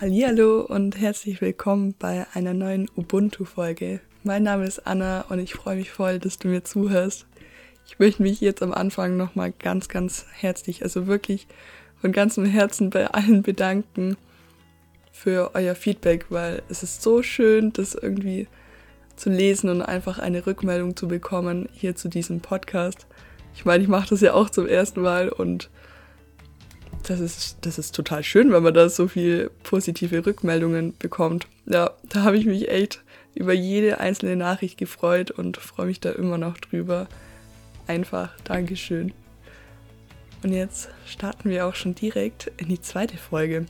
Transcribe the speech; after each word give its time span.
Hallo 0.00 0.62
und 0.62 0.98
herzlich 0.98 1.42
willkommen 1.42 1.94
bei 1.98 2.26
einer 2.32 2.54
neuen 2.54 2.88
Ubuntu-Folge. 2.96 4.00
Mein 4.24 4.44
Name 4.44 4.64
ist 4.64 4.86
Anna 4.86 5.26
und 5.28 5.40
ich 5.40 5.52
freue 5.52 5.76
mich 5.76 5.90
voll, 5.90 6.18
dass 6.18 6.38
du 6.38 6.48
mir 6.48 6.64
zuhörst. 6.64 7.26
Ich 7.86 7.98
möchte 7.98 8.22
mich 8.22 8.40
jetzt 8.40 8.62
am 8.62 8.72
Anfang 8.72 9.18
nochmal 9.18 9.52
ganz, 9.52 9.88
ganz 9.88 10.24
herzlich, 10.32 10.84
also 10.84 11.06
wirklich 11.06 11.46
von 12.00 12.12
ganzem 12.12 12.46
Herzen 12.46 12.88
bei 12.88 13.08
allen 13.08 13.42
bedanken 13.42 14.16
für 15.12 15.50
euer 15.52 15.74
Feedback, 15.74 16.24
weil 16.30 16.62
es 16.70 16.82
ist 16.82 17.02
so 17.02 17.22
schön, 17.22 17.70
das 17.74 17.94
irgendwie 17.94 18.48
zu 19.16 19.28
lesen 19.28 19.68
und 19.68 19.82
einfach 19.82 20.18
eine 20.18 20.46
Rückmeldung 20.46 20.96
zu 20.96 21.08
bekommen 21.08 21.68
hier 21.72 21.94
zu 21.94 22.08
diesem 22.08 22.40
Podcast. 22.40 23.06
Ich 23.54 23.66
meine, 23.66 23.82
ich 23.82 23.88
mache 23.90 24.08
das 24.08 24.22
ja 24.22 24.32
auch 24.32 24.48
zum 24.48 24.66
ersten 24.66 25.02
Mal 25.02 25.28
und 25.28 25.68
das 27.04 27.20
ist, 27.20 27.58
das 27.62 27.78
ist 27.78 27.94
total 27.94 28.22
schön, 28.22 28.52
wenn 28.52 28.62
man 28.62 28.74
da 28.74 28.88
so 28.88 29.08
viel 29.08 29.50
positive 29.62 30.24
Rückmeldungen 30.24 30.96
bekommt. 30.98 31.46
Ja, 31.66 31.92
da 32.08 32.22
habe 32.22 32.36
ich 32.36 32.46
mich 32.46 32.68
echt 32.68 33.02
über 33.34 33.52
jede 33.52 34.00
einzelne 34.00 34.36
Nachricht 34.36 34.78
gefreut 34.78 35.30
und 35.30 35.56
freue 35.56 35.86
mich 35.86 36.00
da 36.00 36.10
immer 36.10 36.38
noch 36.38 36.58
drüber. 36.58 37.08
Einfach 37.86 38.30
Dankeschön. 38.44 39.12
Und 40.42 40.52
jetzt 40.52 40.88
starten 41.06 41.50
wir 41.50 41.66
auch 41.66 41.74
schon 41.74 41.94
direkt 41.94 42.50
in 42.56 42.68
die 42.68 42.80
zweite 42.80 43.16
Folge. 43.16 43.66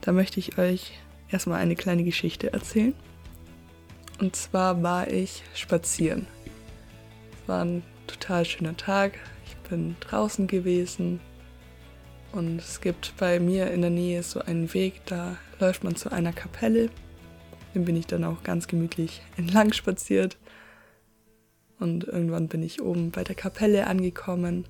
Da 0.00 0.12
möchte 0.12 0.40
ich 0.40 0.58
euch 0.58 0.92
erstmal 1.30 1.60
eine 1.60 1.76
kleine 1.76 2.04
Geschichte 2.04 2.52
erzählen. 2.52 2.94
Und 4.20 4.36
zwar 4.36 4.82
war 4.82 5.08
ich 5.08 5.42
spazieren. 5.54 6.26
Es 7.42 7.48
war 7.48 7.64
ein 7.64 7.82
total 8.06 8.44
schöner 8.44 8.76
Tag. 8.76 9.18
Ich 9.46 9.56
bin 9.68 9.96
draußen 10.00 10.46
gewesen, 10.46 11.20
und 12.32 12.58
es 12.58 12.80
gibt 12.80 13.14
bei 13.18 13.38
mir 13.38 13.70
in 13.70 13.82
der 13.82 13.90
Nähe 13.90 14.22
so 14.22 14.40
einen 14.40 14.72
Weg, 14.72 15.02
da 15.06 15.36
läuft 15.60 15.84
man 15.84 15.96
zu 15.96 16.10
einer 16.10 16.32
Kapelle. 16.32 16.90
Den 17.74 17.84
bin 17.84 17.96
ich 17.96 18.06
dann 18.06 18.24
auch 18.24 18.42
ganz 18.42 18.66
gemütlich 18.68 19.22
entlang 19.36 19.72
spaziert. 19.72 20.38
Und 21.78 22.04
irgendwann 22.04 22.48
bin 22.48 22.62
ich 22.62 22.80
oben 22.80 23.10
bei 23.10 23.24
der 23.24 23.34
Kapelle 23.34 23.86
angekommen, 23.86 24.64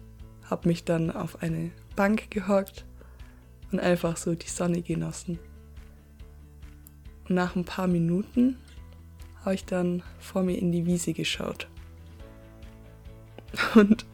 habe 0.49 0.69
mich 0.69 0.85
dann 0.85 1.11
auf 1.11 1.43
eine 1.43 1.71
Bank 1.95 2.31
gehockt 2.31 2.85
und 3.71 3.81
einfach 3.81 4.17
so 4.17 4.35
die 4.35 4.49
Sonne 4.49 4.83
genossen. 4.83 5.39
Und 7.29 7.35
nach 7.35 7.55
ein 7.55 7.65
paar 7.65 7.87
Minuten 7.87 8.57
habe 9.45 9.55
ich 9.55 9.65
dann 9.65 10.03
vor 10.19 10.43
mir 10.43 10.57
in 10.57 10.73
die 10.73 10.87
Wiese 10.87 11.13
geschaut. 11.13 11.69
Und 13.75 14.07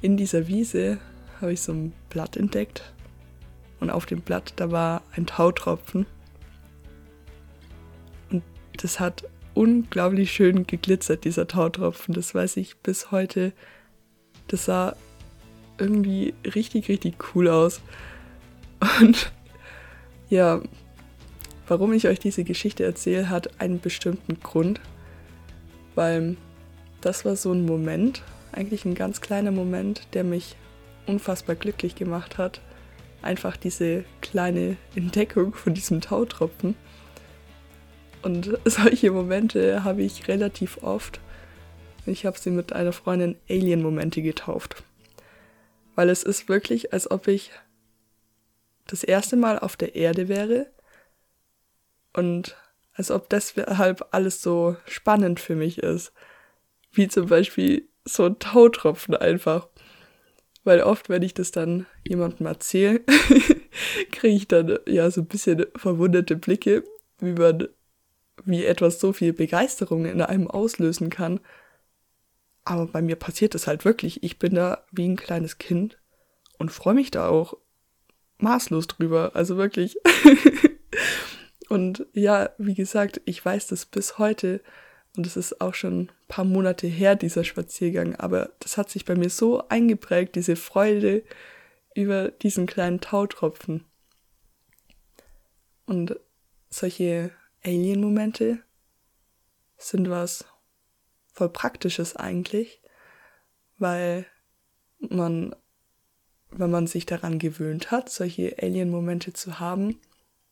in 0.00 0.16
dieser 0.16 0.48
Wiese 0.48 0.98
habe 1.40 1.52
ich 1.52 1.62
so 1.62 1.72
ein 1.72 1.92
Blatt 2.10 2.36
entdeckt. 2.36 2.92
Und 3.80 3.90
auf 3.90 4.06
dem 4.06 4.20
Blatt, 4.20 4.54
da 4.56 4.70
war 4.70 5.02
ein 5.14 5.26
Tautropfen. 5.26 6.06
Und 8.30 8.42
das 8.76 9.00
hat 9.00 9.24
unglaublich 9.54 10.32
schön 10.32 10.66
geglitzert, 10.66 11.24
dieser 11.24 11.46
Tautropfen. 11.46 12.14
Das 12.14 12.34
weiß 12.34 12.56
ich 12.56 12.76
bis 12.78 13.10
heute. 13.10 13.52
Das 14.48 14.64
sah 14.64 14.96
irgendwie 15.78 16.34
richtig, 16.44 16.88
richtig 16.88 17.16
cool 17.34 17.48
aus. 17.48 17.80
Und 19.00 19.32
ja, 20.28 20.60
warum 21.66 21.92
ich 21.92 22.08
euch 22.08 22.18
diese 22.18 22.44
Geschichte 22.44 22.84
erzähle, 22.84 23.28
hat 23.28 23.60
einen 23.60 23.80
bestimmten 23.80 24.40
Grund. 24.40 24.80
Weil 25.94 26.36
das 27.00 27.24
war 27.24 27.36
so 27.36 27.52
ein 27.52 27.64
Moment, 27.64 28.22
eigentlich 28.52 28.84
ein 28.84 28.94
ganz 28.94 29.20
kleiner 29.20 29.52
Moment, 29.52 30.08
der 30.14 30.24
mich 30.24 30.56
unfassbar 31.06 31.56
glücklich 31.56 31.94
gemacht 31.94 32.38
hat. 32.38 32.60
Einfach 33.22 33.56
diese 33.56 34.04
kleine 34.20 34.76
Entdeckung 34.94 35.54
von 35.54 35.74
diesem 35.74 36.00
Tautropfen. 36.00 36.76
Und 38.22 38.58
solche 38.64 39.10
Momente 39.10 39.84
habe 39.84 40.02
ich 40.02 40.28
relativ 40.28 40.82
oft. 40.82 41.20
Ich 42.06 42.26
habe 42.26 42.38
sie 42.38 42.50
mit 42.50 42.72
einer 42.72 42.92
Freundin 42.92 43.36
Alien-Momente 43.48 44.22
getauft. 44.22 44.82
Weil 45.94 46.10
es 46.10 46.22
ist 46.22 46.48
wirklich, 46.48 46.92
als 46.92 47.10
ob 47.10 47.28
ich 47.28 47.50
das 48.86 49.04
erste 49.04 49.36
Mal 49.36 49.58
auf 49.58 49.76
der 49.76 49.94
Erde 49.94 50.28
wäre 50.28 50.66
und 52.12 52.56
als 52.94 53.10
ob 53.10 53.28
deshalb 53.28 54.06
alles 54.12 54.42
so 54.42 54.76
spannend 54.86 55.40
für 55.40 55.56
mich 55.56 55.78
ist. 55.78 56.12
Wie 56.92 57.08
zum 57.08 57.26
Beispiel 57.26 57.88
so 58.04 58.24
ein 58.26 58.38
Tautropfen 58.38 59.16
einfach. 59.16 59.68
Weil 60.64 60.80
oft, 60.80 61.10
wenn 61.10 61.22
ich 61.22 61.34
das 61.34 61.50
dann 61.50 61.86
jemandem 62.06 62.46
erzähle, 62.46 63.00
kriege 64.12 64.36
ich 64.36 64.48
dann 64.48 64.78
ja 64.86 65.10
so 65.10 65.20
ein 65.20 65.26
bisschen 65.26 65.66
verwunderte 65.76 66.36
Blicke, 66.36 66.84
wie 67.18 67.32
man, 67.32 67.68
wie 68.44 68.64
etwas 68.64 68.98
so 68.98 69.12
viel 69.12 69.34
Begeisterung 69.34 70.06
in 70.06 70.22
einem 70.22 70.48
auslösen 70.48 71.10
kann. 71.10 71.40
Aber 72.64 72.86
bei 72.86 73.02
mir 73.02 73.16
passiert 73.16 73.54
es 73.54 73.66
halt 73.66 73.84
wirklich. 73.84 74.22
Ich 74.22 74.38
bin 74.38 74.54
da 74.54 74.84
wie 74.90 75.06
ein 75.06 75.16
kleines 75.16 75.58
Kind 75.58 75.98
und 76.58 76.72
freue 76.72 76.94
mich 76.94 77.10
da 77.10 77.28
auch 77.28 77.58
maßlos 78.38 78.86
drüber. 78.86 79.32
Also 79.34 79.58
wirklich. 79.58 79.98
und 81.68 82.06
ja, 82.14 82.50
wie 82.56 82.74
gesagt, 82.74 83.20
ich 83.26 83.44
weiß 83.44 83.66
das 83.66 83.84
bis 83.84 84.18
heute, 84.18 84.62
und 85.16 85.26
es 85.26 85.36
ist 85.36 85.60
auch 85.60 85.74
schon 85.74 86.02
ein 86.02 86.12
paar 86.28 86.44
Monate 86.44 86.86
her, 86.86 87.14
dieser 87.14 87.44
Spaziergang, 87.44 88.16
aber 88.16 88.50
das 88.60 88.76
hat 88.76 88.90
sich 88.90 89.04
bei 89.04 89.14
mir 89.14 89.30
so 89.30 89.68
eingeprägt, 89.68 90.34
diese 90.34 90.56
Freude 90.56 91.22
über 91.94 92.30
diesen 92.30 92.66
kleinen 92.66 93.00
Tautropfen. 93.00 93.84
Und 95.86 96.18
solche 96.68 97.30
Alien-Momente 97.62 98.58
sind 99.76 100.10
was 100.10 100.44
voll 101.32 101.48
Praktisches 101.48 102.16
eigentlich, 102.16 102.80
weil 103.78 104.26
man, 104.98 105.54
wenn 106.50 106.70
man 106.70 106.86
sich 106.86 107.06
daran 107.06 107.38
gewöhnt 107.38 107.90
hat, 107.90 108.08
solche 108.08 108.56
Alien-Momente 108.60 109.32
zu 109.32 109.60
haben, 109.60 110.00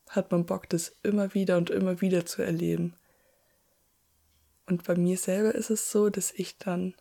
hat 0.09 0.31
man 0.31 0.47
Bock, 0.47 0.69
das 0.69 0.95
immer 1.03 1.35
wieder 1.35 1.57
und 1.57 1.71
immer 1.71 2.01
wieder 2.01 2.27
zu 2.27 2.43
erleben. 2.43 2.95
Und 4.67 4.85
bei 4.85 4.97
mir 4.97 5.17
selber 5.17 5.55
ist 5.55 5.71
es 5.71 5.91
so, 5.91 6.09
dass 6.11 6.33
ich 6.33 6.59
dann 6.59 6.95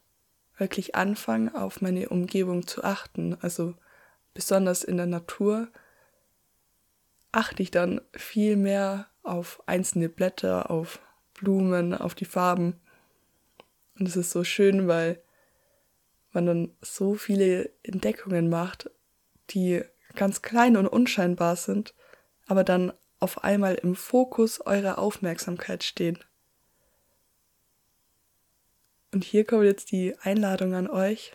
wirklich 0.58 0.96
anfange, 0.96 1.56
auf 1.56 1.82
meine 1.82 2.10
Umgebung 2.10 2.68
zu 2.68 2.84
achten. 2.84 3.38
Also 3.42 3.76
besonders 4.34 4.84
in 4.84 4.98
der 4.98 5.08
Natur 5.08 5.68
achte 7.32 7.64
ich 7.64 7.72
dann 7.72 8.02
viel 8.14 8.58
mehr 8.58 9.08
auf 9.24 9.62
einzelne 9.66 10.10
Blätter, 10.10 10.70
auf 10.70 11.00
Blumen, 11.34 11.94
auf 11.94 12.16
die 12.16 12.26
Farben. 12.26 12.80
Und 13.98 14.08
es 14.08 14.16
ist 14.16 14.32
so 14.32 14.44
schön, 14.44 14.88
weil 14.88 15.22
man 16.32 16.46
dann 16.46 16.72
so 16.82 17.16
viele 17.16 17.70
Entdeckungen 17.84 18.50
macht, 18.50 18.90
die 19.50 19.84
ganz 20.16 20.42
klein 20.42 20.78
und 20.78 20.88
unscheinbar 20.88 21.56
sind, 21.56 21.94
aber 22.48 22.64
dann 22.64 22.94
auf 23.20 23.44
einmal 23.44 23.76
im 23.76 23.96
Fokus 23.96 24.62
eurer 24.62 24.98
Aufmerksamkeit 24.98 25.84
stehen. 25.84 26.20
Und 29.12 29.24
hier 29.24 29.46
kommt 29.46 29.66
jetzt 29.66 29.92
die 29.92 30.18
Einladung 30.20 30.74
an 30.74 30.90
euch, 30.90 31.34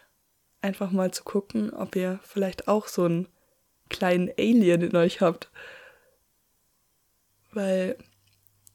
einfach 0.63 0.91
mal 0.91 1.11
zu 1.13 1.25
gucken, 1.25 1.71
ob 1.73 1.95
ihr 1.95 2.21
vielleicht 2.23 2.69
auch 2.69 2.89
so 2.89 3.05
einen 3.05 3.29
kleinen 3.89 4.31
Alien 4.39 4.81
in 4.83 4.97
euch 4.97 5.21
habt. 5.21 5.51
Weil 7.53 7.99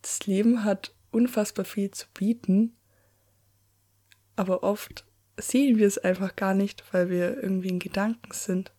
das 0.01 0.25
Leben 0.25 0.63
hat 0.63 0.93
unfassbar 1.11 1.65
viel 1.65 1.91
zu 1.91 2.07
bieten, 2.13 2.75
aber 4.35 4.63
oft 4.63 5.05
sehen 5.37 5.77
wir 5.77 5.87
es 5.87 5.97
einfach 5.97 6.35
gar 6.35 6.53
nicht, 6.53 6.83
weil 6.93 7.09
wir 7.09 7.41
irgendwie 7.41 7.69
in 7.69 7.79
Gedanken 7.79 8.31
sind. 8.31 8.71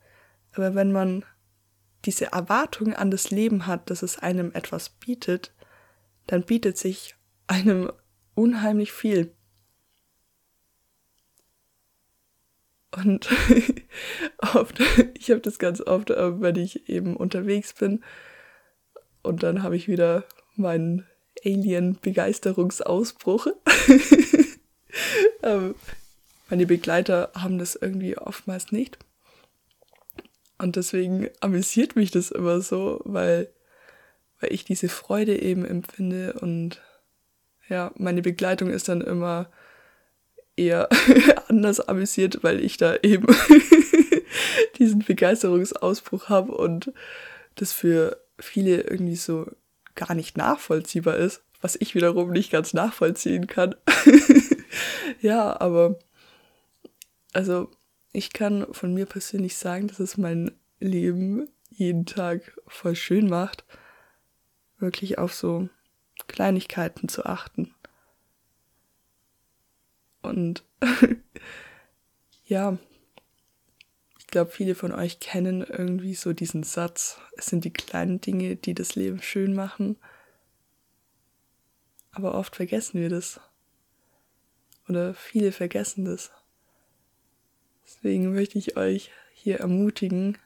Aber 0.53 0.75
wenn 0.75 0.93
man 0.93 1.25
diese 2.04 2.33
Erwartung 2.33 2.94
an 2.94 3.10
das 3.10 3.31
Leben 3.31 3.66
hat, 3.66 3.91
dass 3.91 4.03
es 4.03 4.19
einem 4.19 4.53
etwas 4.53 4.89
bietet, 4.89 5.53
dann 6.27 6.45
bietet 6.45 6.78
sich 6.78 7.16
einem 7.47 7.92
unheimlich 8.34 8.92
viel. 8.92 9.34
Und 13.04 13.28
oft, 14.54 14.81
ich 15.19 15.31
habe 15.31 15.41
das 15.41 15.59
ganz 15.59 15.81
oft, 15.81 16.10
äh, 16.10 16.41
wenn 16.41 16.57
ich 16.57 16.89
eben 16.89 17.16
unterwegs 17.16 17.75
bin. 17.75 18.03
Und 19.22 19.43
dann 19.43 19.63
habe 19.63 19.77
ich 19.77 19.89
wieder 19.89 20.25
meinen 20.57 21.07
Alien-Begeisterungsausbruch. 21.45 23.47
ähm, 25.43 25.75
meine 26.51 26.66
Begleiter 26.66 27.31
haben 27.34 27.59
das 27.59 27.77
irgendwie 27.77 28.19
oftmals 28.19 28.72
nicht. 28.72 28.99
Und 30.59 30.77
deswegen 30.77 31.28
amüsiert 31.41 31.97
mich 31.97 32.10
das 32.10 32.31
immer 32.31 32.60
so, 32.60 33.01
weil, 33.05 33.51
weil 34.41 34.53
ich 34.53 34.65
diese 34.65 34.89
Freude 34.89 35.41
eben 35.41 35.65
empfinde. 35.65 36.34
Und 36.34 36.83
ja, 37.69 37.93
meine 37.97 38.22
Begleitung 38.22 38.71
ist 38.71 38.89
dann 38.89 39.01
immer 39.01 39.51
eher 40.57 40.89
anders 41.49 41.81
amüsiert, 41.81 42.43
weil 42.43 42.63
ich 42.65 42.77
da 42.77 42.97
eben 43.03 43.27
diesen 44.78 45.01
Begeisterungsausbruch 45.01 46.28
habe 46.28 46.53
und 46.53 46.93
das 47.54 47.72
für 47.72 48.22
viele 48.39 48.83
irgendwie 48.83 49.16
so 49.16 49.47
gar 49.95 50.15
nicht 50.15 50.37
nachvollziehbar 50.37 51.16
ist, 51.16 51.43
was 51.60 51.77
ich 51.77 51.95
wiederum 51.95 52.31
nicht 52.31 52.51
ganz 52.51 52.75
nachvollziehen 52.75 53.47
kann. 53.47 53.75
ja, 55.21 55.60
aber 55.60 55.99
also 57.33 57.71
ich 58.13 58.33
kann 58.33 58.66
von 58.72 58.93
mir 58.95 59.07
persönlich 59.07 59.57
sagen, 59.57 59.89
dass 59.89 60.01
es 60.01 60.16
mein 60.16 60.51
Leben 60.81 61.48
jeden 61.71 62.05
Tag 62.05 62.59
voll 62.66 62.97
schön 62.97 63.28
macht, 63.28 63.65
wirklich 64.78 65.19
auf 65.19 65.33
so 65.33 65.69
Kleinigkeiten 66.27 67.09
zu 67.09 67.25
achten. 67.25 67.75
Und 70.22 70.65
ja, 72.47 72.78
ich 74.19 74.27
glaube, 74.28 74.51
viele 74.51 74.74
von 74.74 74.92
euch 74.92 75.21
kennen 75.21 75.63
irgendwie 75.63 76.15
so 76.15 76.33
diesen 76.33 76.63
Satz, 76.63 77.19
es 77.36 77.47
sind 77.47 77.65
die 77.65 77.72
kleinen 77.72 78.21
Dinge, 78.21 78.57
die 78.57 78.74
das 78.74 78.95
Leben 78.95 79.21
schön 79.21 79.54
machen. 79.54 79.97
Aber 82.13 82.34
oft 82.34 82.57
vergessen 82.57 83.01
wir 83.01 83.09
das. 83.09 83.41
Oder 84.89 85.15
viele 85.15 85.53
vergessen 85.53 86.04
das. 86.04 86.30
Deswegen 87.84 88.33
möchte 88.33 88.59
ich 88.59 88.77
euch 88.77 89.10
hier 89.34 89.60
ermutigen, 89.60 90.39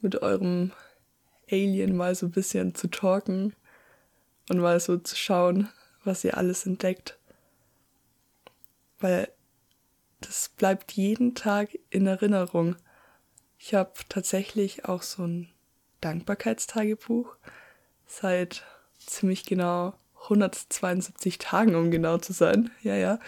mit 0.00 0.22
eurem 0.22 0.72
Alien 1.50 1.96
mal 1.96 2.14
so 2.14 2.26
ein 2.26 2.32
bisschen 2.32 2.74
zu 2.74 2.88
talken 2.88 3.54
und 4.50 4.58
mal 4.58 4.78
so 4.80 4.98
zu 4.98 5.16
schauen, 5.16 5.68
was 6.04 6.24
ihr 6.24 6.36
alles 6.36 6.66
entdeckt. 6.66 7.18
Weil 9.04 9.28
das 10.22 10.48
bleibt 10.48 10.92
jeden 10.92 11.34
Tag 11.34 11.78
in 11.90 12.06
Erinnerung. 12.06 12.74
Ich 13.58 13.74
habe 13.74 13.92
tatsächlich 14.08 14.86
auch 14.86 15.02
so 15.02 15.26
ein 15.26 15.50
Dankbarkeitstagebuch 16.00 17.36
seit 18.06 18.64
ziemlich 18.96 19.44
genau 19.44 19.92
172 20.22 21.36
Tagen, 21.36 21.74
um 21.74 21.90
genau 21.90 22.16
zu 22.16 22.32
sein. 22.32 22.70
Ja, 22.82 22.94
ja. 22.94 23.18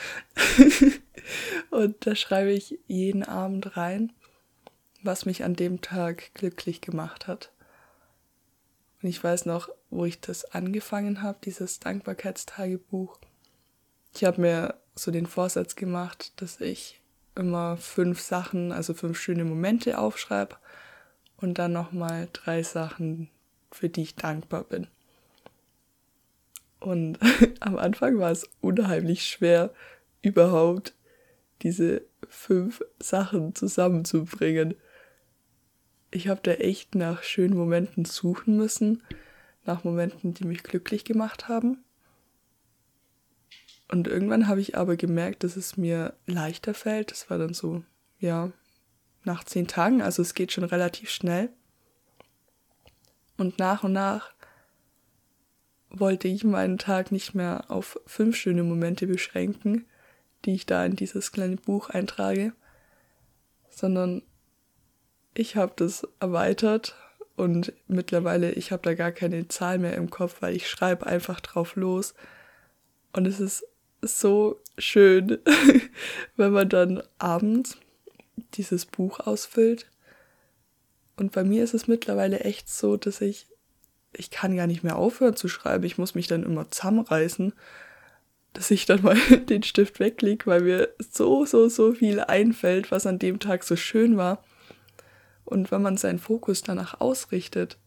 und 1.70 2.06
da 2.06 2.14
schreibe 2.14 2.52
ich 2.52 2.78
jeden 2.86 3.22
Abend 3.22 3.76
rein, 3.76 4.14
was 5.02 5.26
mich 5.26 5.44
an 5.44 5.56
dem 5.56 5.82
Tag 5.82 6.32
glücklich 6.32 6.80
gemacht 6.80 7.26
hat. 7.26 7.52
Und 9.02 9.10
ich 9.10 9.22
weiß 9.22 9.44
noch, 9.44 9.68
wo 9.90 10.06
ich 10.06 10.22
das 10.22 10.46
angefangen 10.46 11.20
habe, 11.20 11.36
dieses 11.44 11.80
Dankbarkeitstagebuch. 11.80 13.18
Ich 14.14 14.24
habe 14.24 14.40
mir 14.40 14.74
so 14.96 15.10
den 15.10 15.26
Vorsatz 15.26 15.76
gemacht, 15.76 16.32
dass 16.40 16.60
ich 16.60 17.00
immer 17.34 17.76
fünf 17.76 18.20
Sachen, 18.20 18.72
also 18.72 18.94
fünf 18.94 19.18
schöne 19.20 19.44
Momente 19.44 19.98
aufschreibe 19.98 20.56
und 21.36 21.58
dann 21.58 21.72
nochmal 21.72 22.28
drei 22.32 22.62
Sachen, 22.62 23.28
für 23.70 23.88
die 23.88 24.02
ich 24.02 24.16
dankbar 24.16 24.64
bin. 24.64 24.86
Und 26.80 27.18
am 27.60 27.76
Anfang 27.76 28.18
war 28.18 28.30
es 28.30 28.48
unheimlich 28.60 29.24
schwer, 29.24 29.72
überhaupt 30.22 30.94
diese 31.62 32.02
fünf 32.28 32.82
Sachen 32.98 33.54
zusammenzubringen. 33.54 34.74
Ich 36.10 36.28
habe 36.28 36.40
da 36.42 36.52
echt 36.52 36.94
nach 36.94 37.22
schönen 37.22 37.56
Momenten 37.56 38.04
suchen 38.04 38.56
müssen, 38.56 39.02
nach 39.64 39.84
Momenten, 39.84 40.32
die 40.32 40.44
mich 40.44 40.62
glücklich 40.62 41.04
gemacht 41.04 41.48
haben. 41.48 41.84
Und 43.88 44.08
irgendwann 44.08 44.48
habe 44.48 44.60
ich 44.60 44.76
aber 44.76 44.96
gemerkt, 44.96 45.44
dass 45.44 45.56
es 45.56 45.76
mir 45.76 46.14
leichter 46.26 46.74
fällt. 46.74 47.10
Das 47.12 47.30
war 47.30 47.38
dann 47.38 47.54
so, 47.54 47.84
ja, 48.18 48.50
nach 49.24 49.44
zehn 49.44 49.66
Tagen, 49.66 50.02
also 50.02 50.22
es 50.22 50.34
geht 50.34 50.52
schon 50.52 50.64
relativ 50.64 51.10
schnell. 51.10 51.50
Und 53.36 53.58
nach 53.58 53.84
und 53.84 53.92
nach 53.92 54.32
wollte 55.90 56.28
ich 56.28 56.44
meinen 56.44 56.78
Tag 56.78 57.12
nicht 57.12 57.34
mehr 57.34 57.64
auf 57.68 58.00
fünf 58.06 58.36
schöne 58.36 58.62
Momente 58.62 59.06
beschränken, 59.06 59.86
die 60.44 60.54
ich 60.54 60.66
da 60.66 60.84
in 60.84 60.96
dieses 60.96 61.32
kleine 61.32 61.56
Buch 61.56 61.90
eintrage, 61.90 62.52
sondern 63.70 64.22
ich 65.34 65.56
habe 65.56 65.72
das 65.76 66.06
erweitert 66.18 66.96
und 67.36 67.72
mittlerweile, 67.88 68.52
ich 68.52 68.72
habe 68.72 68.82
da 68.82 68.94
gar 68.94 69.12
keine 69.12 69.48
Zahl 69.48 69.78
mehr 69.78 69.94
im 69.94 70.10
Kopf, 70.10 70.40
weil 70.40 70.56
ich 70.56 70.68
schreibe 70.68 71.06
einfach 71.06 71.40
drauf 71.40 71.76
los. 71.76 72.14
Und 73.12 73.26
es 73.26 73.40
ist 73.40 73.66
so 74.02 74.60
schön, 74.78 75.38
wenn 76.36 76.52
man 76.52 76.68
dann 76.68 77.02
abends 77.18 77.78
dieses 78.54 78.86
Buch 78.86 79.20
ausfüllt. 79.20 79.86
Und 81.16 81.32
bei 81.32 81.44
mir 81.44 81.64
ist 81.64 81.74
es 81.74 81.88
mittlerweile 81.88 82.40
echt 82.40 82.68
so, 82.68 82.96
dass 82.96 83.20
ich 83.20 83.46
ich 84.18 84.30
kann 84.30 84.56
gar 84.56 84.66
nicht 84.66 84.82
mehr 84.82 84.96
aufhören 84.96 85.36
zu 85.36 85.48
schreiben. 85.48 85.84
Ich 85.84 85.98
muss 85.98 86.14
mich 86.14 86.26
dann 86.26 86.42
immer 86.42 86.70
zusammenreißen, 86.70 87.52
dass 88.52 88.70
ich 88.70 88.86
dann 88.86 89.02
mal 89.02 89.16
den 89.48 89.62
Stift 89.62 90.00
weglege, 90.00 90.46
weil 90.46 90.62
mir 90.62 90.88
so, 90.98 91.44
so, 91.44 91.68
so 91.68 91.92
viel 91.94 92.20
einfällt, 92.20 92.90
was 92.90 93.06
an 93.06 93.18
dem 93.18 93.38
Tag 93.38 93.64
so 93.64 93.76
schön 93.76 94.16
war. 94.16 94.42
Und 95.44 95.70
wenn 95.70 95.82
man 95.82 95.96
seinen 95.96 96.18
Fokus 96.18 96.62
danach 96.62 97.00
ausrichtet, 97.00 97.78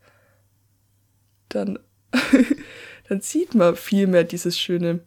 dann, 1.49 1.79
dann 3.09 3.21
sieht 3.21 3.55
man 3.55 3.75
viel 3.75 4.07
mehr 4.07 4.23
dieses 4.23 4.57
Schöne. 4.57 4.99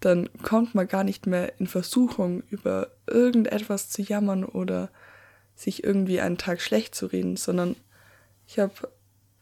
Dann 0.00 0.28
kommt 0.42 0.74
man 0.74 0.86
gar 0.86 1.04
nicht 1.04 1.26
mehr 1.26 1.58
in 1.58 1.66
Versuchung, 1.66 2.42
über 2.50 2.90
irgendetwas 3.06 3.90
zu 3.90 4.02
jammern 4.02 4.44
oder 4.44 4.90
sich 5.54 5.82
irgendwie 5.82 6.20
einen 6.20 6.38
Tag 6.38 6.60
schlecht 6.60 6.94
zu 6.94 7.06
reden, 7.06 7.36
sondern 7.36 7.74
ich 8.46 8.58
habe 8.58 8.72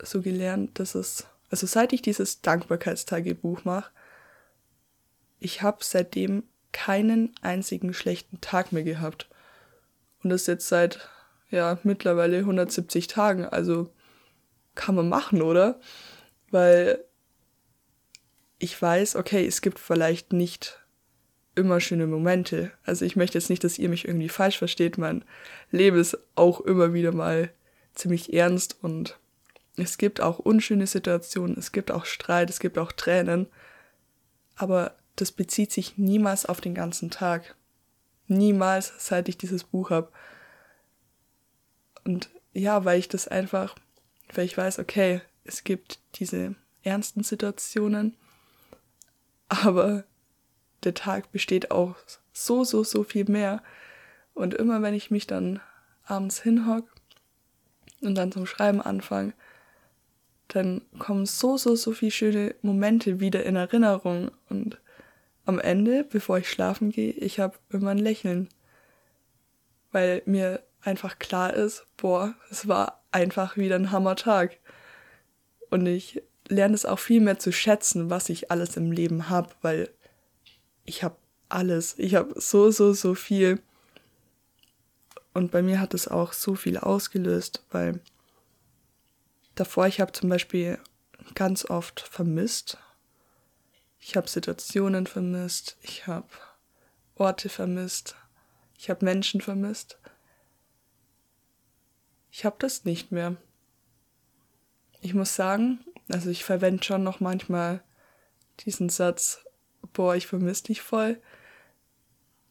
so 0.02 0.22
gelernt, 0.22 0.78
dass 0.78 0.94
es, 0.94 1.26
also 1.50 1.66
seit 1.66 1.92
ich 1.92 2.02
dieses 2.02 2.40
Dankbarkeitstagebuch 2.40 3.64
mache, 3.64 3.90
ich 5.38 5.62
habe 5.62 5.78
seitdem 5.80 6.44
keinen 6.72 7.34
einzigen 7.42 7.94
schlechten 7.94 8.40
Tag 8.40 8.72
mehr 8.72 8.82
gehabt. 8.82 9.28
Und 10.22 10.30
das 10.30 10.46
jetzt 10.46 10.68
seit, 10.68 11.08
ja, 11.50 11.78
mittlerweile 11.84 12.38
170 12.38 13.06
Tagen. 13.06 13.44
Also 13.44 13.90
kann 14.74 14.94
man 14.94 15.08
machen, 15.08 15.42
oder? 15.42 15.80
Weil 16.50 17.04
ich 18.58 18.80
weiß, 18.80 19.16
okay, 19.16 19.46
es 19.46 19.60
gibt 19.60 19.78
vielleicht 19.78 20.32
nicht 20.32 20.80
immer 21.54 21.80
schöne 21.80 22.06
Momente. 22.06 22.70
Also 22.84 23.04
ich 23.04 23.16
möchte 23.16 23.38
jetzt 23.38 23.50
nicht, 23.50 23.64
dass 23.64 23.78
ihr 23.78 23.88
mich 23.88 24.06
irgendwie 24.06 24.28
falsch 24.28 24.58
versteht. 24.58 24.98
Mein 24.98 25.24
Leben 25.70 25.98
ist 25.98 26.18
auch 26.34 26.60
immer 26.60 26.92
wieder 26.92 27.12
mal 27.12 27.50
ziemlich 27.94 28.32
ernst 28.32 28.76
und 28.82 29.18
es 29.76 29.98
gibt 29.98 30.20
auch 30.20 30.38
unschöne 30.38 30.86
Situationen, 30.86 31.56
es 31.58 31.72
gibt 31.72 31.90
auch 31.90 32.04
Streit, 32.04 32.50
es 32.50 32.60
gibt 32.60 32.78
auch 32.78 32.92
Tränen, 32.92 33.46
aber 34.54 34.94
das 35.16 35.32
bezieht 35.32 35.72
sich 35.72 35.98
niemals 35.98 36.46
auf 36.46 36.60
den 36.60 36.74
ganzen 36.74 37.10
Tag. 37.10 37.56
Niemals, 38.28 38.92
seit 38.98 39.28
ich 39.28 39.38
dieses 39.38 39.64
Buch 39.64 39.90
habe. 39.90 40.10
Und 42.04 42.30
ja, 42.52 42.84
weil 42.84 42.98
ich 42.98 43.08
das 43.08 43.28
einfach, 43.28 43.76
weil 44.34 44.44
ich 44.44 44.56
weiß, 44.56 44.78
okay, 44.78 45.20
es 45.44 45.64
gibt 45.64 46.00
diese 46.16 46.54
ernsten 46.82 47.22
Situationen, 47.22 48.16
aber 49.48 50.04
der 50.84 50.94
Tag 50.94 51.32
besteht 51.32 51.70
auch 51.70 51.96
so, 52.32 52.64
so, 52.64 52.84
so 52.84 53.02
viel 53.02 53.24
mehr. 53.30 53.62
Und 54.34 54.54
immer 54.54 54.82
wenn 54.82 54.94
ich 54.94 55.10
mich 55.10 55.26
dann 55.26 55.60
abends 56.04 56.42
hinhock 56.42 56.84
und 58.02 58.14
dann 58.14 58.32
zum 58.32 58.46
Schreiben 58.46 58.80
anfange, 58.80 59.32
dann 60.48 60.82
kommen 60.98 61.26
so, 61.26 61.56
so, 61.56 61.74
so 61.74 61.92
viele 61.92 62.12
schöne 62.12 62.54
Momente 62.62 63.20
wieder 63.20 63.44
in 63.44 63.56
Erinnerung. 63.56 64.30
Und 64.48 64.78
am 65.44 65.58
Ende, 65.58 66.04
bevor 66.04 66.38
ich 66.38 66.50
schlafen 66.50 66.90
gehe, 66.90 67.12
ich 67.12 67.40
habe 67.40 67.58
immer 67.70 67.90
ein 67.90 67.98
Lächeln. 67.98 68.48
Weil 69.90 70.22
mir 70.26 70.62
einfach 70.82 71.18
klar 71.18 71.54
ist, 71.54 71.86
boah, 71.96 72.34
es 72.50 72.68
war 72.68 73.02
einfach 73.10 73.56
wieder 73.56 73.76
ein 73.76 73.90
Hammertag. 73.90 74.58
Und 75.70 75.86
ich 75.86 76.22
lerne 76.48 76.74
es 76.74 76.86
auch 76.86 76.98
viel 76.98 77.20
mehr 77.20 77.38
zu 77.38 77.52
schätzen, 77.52 78.10
was 78.10 78.28
ich 78.28 78.50
alles 78.50 78.76
im 78.76 78.92
Leben 78.92 79.28
habe, 79.28 79.50
weil 79.62 79.90
ich 80.84 81.02
habe 81.02 81.16
alles. 81.48 81.98
Ich 81.98 82.14
habe 82.14 82.40
so, 82.40 82.70
so, 82.70 82.92
so 82.92 83.14
viel. 83.14 83.60
Und 85.32 85.50
bei 85.50 85.62
mir 85.62 85.80
hat 85.80 85.94
es 85.94 86.08
auch 86.08 86.32
so 86.32 86.54
viel 86.54 86.78
ausgelöst, 86.78 87.64
weil 87.70 88.00
davor, 89.54 89.86
ich 89.86 90.00
habe 90.00 90.12
zum 90.12 90.28
Beispiel 90.28 90.78
ganz 91.34 91.68
oft 91.68 92.00
vermisst. 92.00 92.78
Ich 93.98 94.16
habe 94.16 94.28
Situationen 94.28 95.06
vermisst, 95.06 95.76
ich 95.82 96.06
habe 96.06 96.28
Orte 97.16 97.48
vermisst, 97.48 98.16
ich 98.78 98.88
habe 98.88 99.04
Menschen 99.04 99.40
vermisst. 99.40 99.98
Ich 102.30 102.44
habe 102.44 102.56
das 102.58 102.84
nicht 102.84 103.12
mehr. 103.12 103.36
Ich 105.00 105.14
muss 105.14 105.34
sagen, 105.34 105.80
also 106.08 106.30
ich 106.30 106.44
verwende 106.44 106.84
schon 106.84 107.02
noch 107.02 107.20
manchmal 107.20 107.82
diesen 108.60 108.88
Satz, 108.88 109.44
boah, 109.92 110.14
ich 110.14 110.26
vermisse 110.26 110.64
dich 110.64 110.82
voll. 110.82 111.18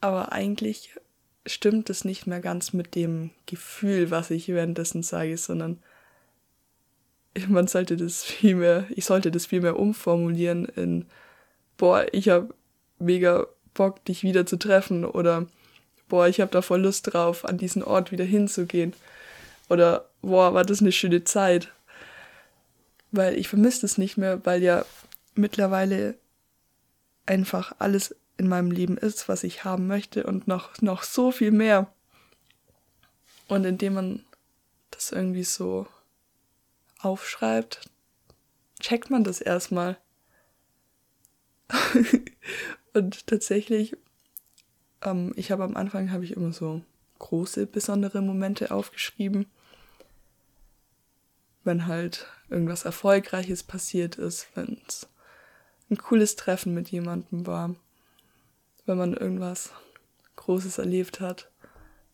Aber 0.01 0.31
eigentlich 0.31 0.91
stimmt 1.45 1.89
es 1.89 2.05
nicht 2.05 2.27
mehr 2.27 2.41
ganz 2.41 2.73
mit 2.73 2.95
dem 2.95 3.31
Gefühl, 3.45 4.11
was 4.11 4.31
ich 4.31 4.47
währenddessen 4.49 5.03
sage, 5.03 5.37
sondern 5.37 5.79
man 7.47 7.67
sollte 7.67 7.97
das 7.97 8.23
viel 8.23 8.55
mehr, 8.55 8.85
ich 8.89 9.05
sollte 9.05 9.31
das 9.31 9.45
viel 9.45 9.61
mehr 9.61 9.77
umformulieren 9.77 10.65
in, 10.65 11.05
boah, 11.77 12.05
ich 12.11 12.29
habe 12.29 12.53
mega 12.99 13.47
Bock, 13.73 14.03
dich 14.05 14.23
wieder 14.23 14.45
zu 14.45 14.57
treffen 14.57 15.05
oder 15.05 15.47
boah, 16.07 16.27
ich 16.27 16.39
habe 16.39 16.51
da 16.51 16.61
voll 16.61 16.81
Lust 16.81 17.13
drauf, 17.13 17.45
an 17.45 17.57
diesen 17.57 17.83
Ort 17.83 18.11
wieder 18.11 18.23
hinzugehen 18.23 18.93
oder 19.69 20.09
boah, 20.21 20.53
war 20.53 20.63
das 20.63 20.81
eine 20.81 20.91
schöne 20.91 21.23
Zeit. 21.23 21.71
Weil 23.15 23.37
ich 23.37 23.47
vermisse 23.47 23.85
es 23.85 23.97
nicht 23.97 24.17
mehr, 24.17 24.45
weil 24.45 24.61
ja 24.61 24.85
mittlerweile 25.35 26.17
einfach 27.25 27.75
alles 27.79 28.15
in 28.37 28.47
meinem 28.47 28.71
Leben 28.71 28.97
ist, 28.97 29.29
was 29.29 29.43
ich 29.43 29.63
haben 29.63 29.87
möchte 29.87 30.25
und 30.25 30.47
noch, 30.47 30.81
noch 30.81 31.03
so 31.03 31.31
viel 31.31 31.51
mehr. 31.51 31.91
Und 33.47 33.63
indem 33.65 33.93
man 33.93 34.25
das 34.91 35.11
irgendwie 35.11 35.43
so 35.43 35.87
aufschreibt, 36.99 37.89
checkt 38.79 39.09
man 39.09 39.23
das 39.23 39.41
erstmal. 39.41 39.97
und 42.93 43.27
tatsächlich, 43.27 43.95
ähm, 45.03 45.33
ich 45.35 45.51
habe 45.51 45.63
am 45.63 45.75
Anfang 45.75 46.11
habe 46.11 46.23
ich 46.23 46.31
immer 46.31 46.51
so 46.51 46.81
große, 47.19 47.65
besondere 47.67 48.21
Momente 48.21 48.71
aufgeschrieben. 48.71 49.45
Wenn 51.65 51.87
halt 51.87 52.27
irgendwas 52.49 52.85
Erfolgreiches 52.85 53.63
passiert 53.63 54.15
ist, 54.15 54.47
wenn 54.55 54.77
es 54.87 55.07
ein 55.89 55.97
cooles 55.97 56.37
Treffen 56.37 56.73
mit 56.73 56.89
jemandem 56.89 57.45
war, 57.45 57.75
wenn 58.85 58.97
man 58.97 59.13
irgendwas 59.13 59.71
Großes 60.35 60.77
erlebt 60.77 61.19
hat. 61.19 61.49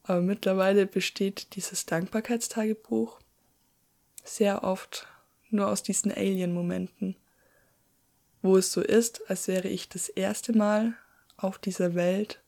Aber 0.03 0.21
mittlerweile 0.21 0.87
besteht 0.87 1.55
dieses 1.55 1.85
Dankbarkeitstagebuch 1.85 3.19
sehr 4.23 4.63
oft 4.63 5.07
nur 5.49 5.67
aus 5.67 5.83
diesen 5.83 6.11
Alien-Momenten, 6.11 7.15
wo 8.41 8.57
es 8.57 8.71
so 8.71 8.81
ist, 8.81 9.29
als 9.29 9.47
wäre 9.47 9.67
ich 9.67 9.89
das 9.89 10.09
erste 10.09 10.57
Mal 10.57 10.95
auf 11.37 11.59
dieser 11.59 11.93
Welt 11.93 12.41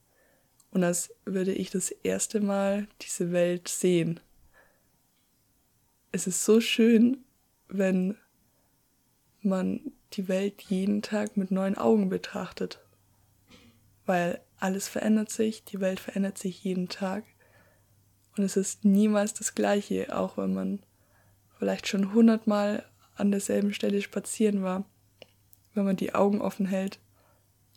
und 0.71 0.83
als 0.83 1.13
würde 1.25 1.53
ich 1.53 1.69
das 1.69 1.91
erste 1.91 2.39
Mal 2.41 2.87
diese 3.01 3.31
Welt 3.31 3.67
sehen. 3.67 4.19
Es 6.15 6.27
ist 6.27 6.45
so 6.45 6.61
schön, 6.61 7.25
wenn 7.69 8.15
man 9.41 9.91
die 10.13 10.27
Welt 10.27 10.61
jeden 10.61 11.01
Tag 11.01 11.37
mit 11.37 11.49
neuen 11.49 11.75
Augen 11.75 12.07
betrachtet, 12.07 12.79
weil 14.05 14.39
alles 14.59 14.87
verändert 14.87 15.31
sich, 15.31 15.63
die 15.63 15.79
Welt 15.79 15.99
verändert 15.99 16.37
sich 16.37 16.63
jeden 16.63 16.87
Tag 16.87 17.23
und 18.37 18.43
es 18.43 18.57
ist 18.57 18.85
niemals 18.85 19.33
das 19.33 19.55
gleiche, 19.55 20.15
auch 20.15 20.37
wenn 20.37 20.53
man 20.53 20.83
vielleicht 21.57 21.87
schon 21.87 22.13
hundertmal 22.13 22.85
an 23.15 23.31
derselben 23.31 23.73
Stelle 23.73 24.03
spazieren 24.03 24.61
war. 24.61 24.85
Wenn 25.73 25.85
man 25.85 25.95
die 25.95 26.13
Augen 26.13 26.41
offen 26.41 26.67
hält, 26.67 26.99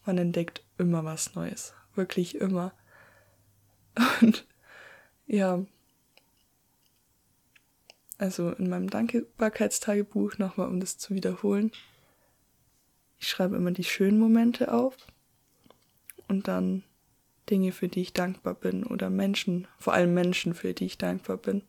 man 0.05 0.19
entdeckt 0.19 0.62
immer 0.76 1.05
was 1.05 1.35
Neues. 1.35 1.73
Wirklich 1.95 2.35
immer. 2.35 2.75
Und 4.21 4.47
ja, 5.26 5.64
also 8.18 8.50
in 8.50 8.68
meinem 8.68 8.90
Dankbarkeitstagebuch 8.90 10.38
nochmal, 10.38 10.68
um 10.68 10.80
das 10.80 10.99
zu 10.99 11.14
wiederholen. 11.14 11.70
Ich 13.18 13.28
schreibe 13.28 13.56
immer 13.56 13.70
die 13.70 13.85
schönen 13.85 14.18
Momente 14.18 14.73
auf 14.73 14.96
und 16.28 16.49
dann 16.49 16.82
Dinge, 17.50 17.73
für 17.73 17.88
die 17.88 18.02
ich 18.02 18.12
dankbar 18.12 18.54
bin 18.54 18.85
oder 18.85 19.11
Menschen, 19.11 19.68
vor 19.78 19.92
allem 19.92 20.14
Menschen, 20.14 20.54
für 20.54 20.75
die 20.75 20.87
ich 20.87 20.99
dankbar 20.99 21.37
bin. 21.37 21.62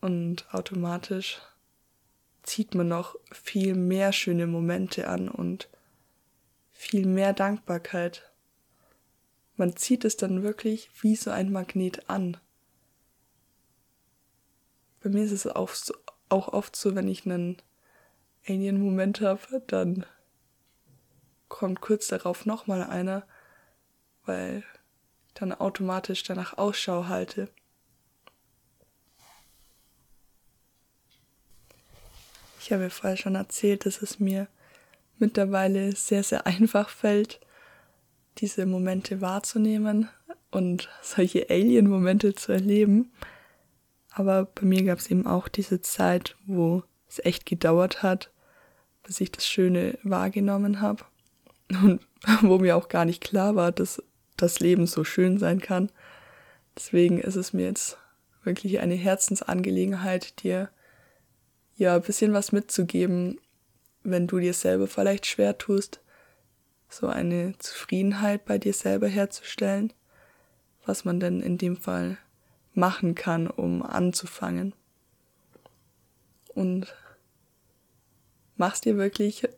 Und 0.00 0.52
automatisch 0.52 1.40
zieht 2.42 2.74
man 2.74 2.88
noch 2.88 3.16
viel 3.30 3.74
mehr 3.74 4.12
schöne 4.12 4.46
Momente 4.46 5.08
an 5.08 5.28
und 5.28 5.68
viel 6.70 7.06
mehr 7.06 7.32
Dankbarkeit. 7.32 8.30
Man 9.56 9.76
zieht 9.76 10.04
es 10.04 10.16
dann 10.16 10.42
wirklich 10.42 10.90
wie 11.00 11.16
so 11.16 11.30
ein 11.30 11.50
Magnet 11.50 12.08
an. 12.08 12.36
Bei 15.00 15.10
mir 15.10 15.24
ist 15.24 15.32
es 15.32 15.46
auch, 15.46 15.70
so, 15.70 15.94
auch 16.28 16.48
oft 16.48 16.74
so, 16.74 16.94
wenn 16.94 17.08
ich 17.08 17.24
einen 17.24 17.56
Alien-Moment 18.46 19.20
habe, 19.20 19.62
dann 19.66 20.04
kommt 21.48 21.80
kurz 21.80 22.08
darauf 22.08 22.46
nochmal 22.46 22.82
einer, 22.82 23.24
weil 24.24 24.58
ich 24.58 25.34
dann 25.34 25.52
automatisch 25.52 26.22
danach 26.24 26.58
Ausschau 26.58 27.06
halte. 27.06 27.48
Ich 32.60 32.72
habe 32.72 32.90
vorher 32.90 33.16
schon 33.16 33.34
erzählt, 33.34 33.86
dass 33.86 34.02
es 34.02 34.18
mir 34.18 34.48
mittlerweile 35.18 35.94
sehr, 35.94 36.22
sehr 36.22 36.46
einfach 36.46 36.88
fällt, 36.90 37.40
diese 38.38 38.66
Momente 38.66 39.20
wahrzunehmen 39.20 40.08
und 40.50 40.88
solche 41.02 41.48
Alien-Momente 41.50 42.34
zu 42.34 42.52
erleben. 42.52 43.10
Aber 44.18 44.46
bei 44.46 44.66
mir 44.66 44.82
gab 44.82 44.98
es 44.98 45.12
eben 45.12 45.28
auch 45.28 45.46
diese 45.46 45.80
Zeit, 45.80 46.36
wo 46.44 46.82
es 47.08 47.24
echt 47.24 47.46
gedauert 47.46 48.02
hat, 48.02 48.32
bis 49.04 49.20
ich 49.20 49.30
das 49.30 49.46
Schöne 49.46 49.96
wahrgenommen 50.02 50.80
habe 50.80 51.04
und 51.70 52.00
wo 52.42 52.58
mir 52.58 52.76
auch 52.76 52.88
gar 52.88 53.04
nicht 53.04 53.22
klar 53.22 53.54
war, 53.54 53.70
dass 53.70 54.02
das 54.36 54.58
Leben 54.58 54.88
so 54.88 55.04
schön 55.04 55.38
sein 55.38 55.60
kann. 55.60 55.92
Deswegen 56.76 57.20
ist 57.20 57.36
es 57.36 57.52
mir 57.52 57.66
jetzt 57.66 57.96
wirklich 58.42 58.80
eine 58.80 58.96
Herzensangelegenheit, 58.96 60.42
dir 60.42 60.68
ja 61.76 61.94
ein 61.94 62.02
bisschen 62.02 62.32
was 62.32 62.50
mitzugeben, 62.50 63.38
wenn 64.02 64.26
du 64.26 64.40
dir 64.40 64.52
selber 64.52 64.88
vielleicht 64.88 65.26
schwer 65.26 65.58
tust, 65.58 66.00
so 66.88 67.06
eine 67.06 67.54
Zufriedenheit 67.58 68.46
bei 68.46 68.58
dir 68.58 68.72
selber 68.72 69.06
herzustellen, 69.06 69.92
was 70.84 71.04
man 71.04 71.20
denn 71.20 71.40
in 71.40 71.56
dem 71.56 71.76
Fall 71.76 72.18
machen 72.78 73.14
kann, 73.14 73.48
um 73.48 73.82
anzufangen. 73.82 74.74
Und 76.54 76.94
mach's 78.56 78.80
dir 78.80 78.96
wirklich 78.96 79.48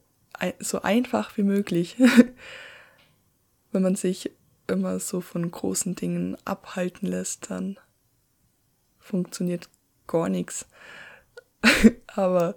so 0.59 0.83
einfach 0.83 1.37
wie 1.37 1.43
möglich. 1.43 1.97
Wenn 3.73 3.83
man 3.83 3.95
sich 3.95 4.33
immer 4.67 4.99
so 4.99 5.21
von 5.21 5.51
großen 5.51 5.95
Dingen 5.95 6.37
abhalten 6.45 7.07
lässt, 7.07 7.51
dann 7.51 7.79
funktioniert 8.99 9.69
gar 10.07 10.29
nichts. 10.29 10.67
Aber 12.07 12.57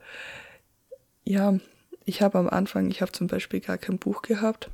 ja, 1.23 1.59
ich 2.05 2.21
habe 2.21 2.39
am 2.39 2.49
Anfang, 2.49 2.89
ich 2.89 3.01
habe 3.01 3.11
zum 3.11 3.27
Beispiel 3.27 3.59
gar 3.59 3.77
kein 3.77 3.99
Buch 3.99 4.21
gehabt, 4.21 4.71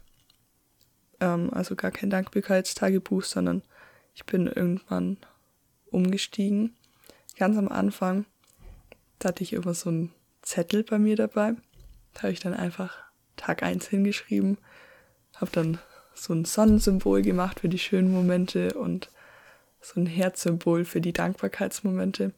ähm, 1.20 1.52
also 1.54 1.76
gar 1.76 1.92
kein 1.92 2.10
Dankbarkeitstagebuch, 2.10 3.24
sondern 3.24 3.64
ich 4.14 4.26
bin 4.26 4.48
irgendwann 4.48 5.18
umgestiegen. 5.92 6.76
Ganz 7.38 7.58
am 7.58 7.68
Anfang 7.68 8.26
da 9.20 9.30
hatte 9.30 9.44
ich 9.44 9.52
immer 9.52 9.74
so 9.74 9.90
einen 9.90 10.14
Zettel 10.42 10.84
bei 10.84 10.98
mir 10.98 11.18
dabei 11.18 11.56
da 12.14 12.24
habe 12.24 12.34
ich 12.34 12.40
dann 12.40 12.54
einfach 12.54 12.98
Tag 13.38 13.64
1 13.64 13.88
hingeschrieben, 13.88 14.58
habe 15.38 15.52
dann 15.52 15.80
so 16.14 16.34
ein 16.34 16.46
Sonnensymbol 16.46 17.22
gemacht 17.22 17.62
für 17.62 17.70
die 17.70 17.80
schönen 17.80 18.12
Momente 18.12 18.74
und 18.74 19.10
so 19.82 20.00
ein 20.00 20.06
Herzsymbol 20.06 20.84
für 20.84 21.00
die 21.00 21.14
Dankbarkeitsmomente. 21.14 22.34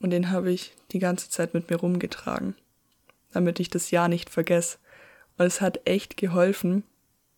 Und 0.00 0.10
den 0.10 0.30
habe 0.30 0.50
ich 0.50 0.72
die 0.92 1.00
ganze 1.00 1.28
Zeit 1.28 1.52
mit 1.52 1.68
mir 1.68 1.76
rumgetragen, 1.76 2.54
damit 3.32 3.60
ich 3.60 3.68
das 3.68 3.90
Jahr 3.90 4.08
nicht 4.08 4.30
vergesse. 4.30 4.78
Und 5.36 5.44
es 5.44 5.60
hat 5.60 5.86
echt 5.86 6.16
geholfen. 6.16 6.84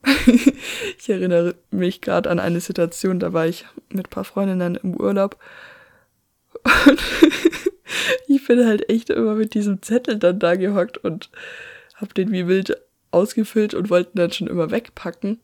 ich 0.99 1.09
erinnere 1.09 1.55
mich 1.71 2.01
gerade 2.01 2.31
an 2.31 2.39
eine 2.39 2.61
Situation, 2.61 3.21
da 3.21 3.33
war 3.33 3.47
ich 3.47 3.67
mit 3.91 4.07
ein 4.07 4.11
paar 4.11 4.25
Freundinnen 4.25 4.77
im 4.77 4.97
Urlaub. 4.97 5.39
Und 6.87 7.01
ich 8.29 8.47
bin 8.47 8.67
halt 8.67 8.89
echt 8.89 9.11
immer 9.11 9.35
mit 9.35 9.55
diesem 9.55 9.83
Zettel 9.83 10.19
dann 10.19 10.39
da 10.39 10.57
gehockt 10.57 10.99
und 10.99 11.31
hab 11.97 12.15
den 12.15 12.33
wie 12.33 12.47
wild 12.47 12.77
ausgefüllt 13.11 13.75
und 13.75 13.91
wollten 13.91 14.17
dann 14.17 14.33
schon 14.33 14.47
immer 14.47 14.71
wegpacken. 14.71 15.41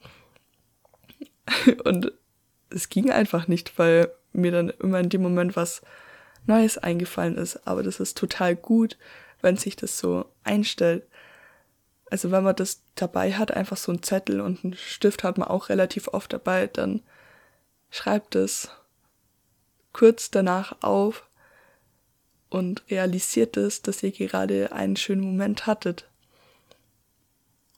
Und 1.85 2.13
es 2.71 2.89
ging 2.89 3.11
einfach 3.11 3.49
nicht, 3.49 3.79
weil 3.79 4.11
mir 4.33 4.53
dann 4.53 4.71
immer 4.81 5.01
in 5.01 5.09
dem 5.09 5.23
Moment 5.23 5.57
was 5.57 5.83
Neues 6.47 6.79
eingefallen 6.79 7.37
ist. 7.37 7.67
Aber 7.67 7.83
das 7.83 8.01
ist 8.01 8.17
total 8.17 8.57
gut, 8.57 8.97
wenn 9.43 9.57
sich 9.57 9.77
das 9.77 9.99
so 9.99 10.27
einstellt. 10.45 11.05
Also 12.09 12.31
wenn 12.31 12.45
man 12.45 12.57
das 12.57 12.83
dabei 12.95 13.33
hat, 13.33 13.51
einfach 13.51 13.77
so 13.77 13.93
ein 13.93 14.03
Zettel 14.03 14.41
und 14.41 14.65
einen 14.65 14.75
Stift 14.75 15.25
hat 15.25 15.39
man 15.39 15.49
auch 15.49 15.69
relativ 15.69 16.09
oft 16.09 16.33
dabei, 16.33 16.69
dann 16.69 17.03
schreibt 17.91 18.35
es 18.35 18.71
kurz 19.93 20.31
danach 20.31 20.83
auf 20.83 21.29
und 22.49 22.89
realisiert 22.91 23.57
es, 23.57 23.83
dass 23.83 24.03
ihr 24.03 24.13
gerade 24.13 24.73
einen 24.73 24.97
schönen 24.97 25.23
Moment 25.23 25.67
hattet. 25.67 26.09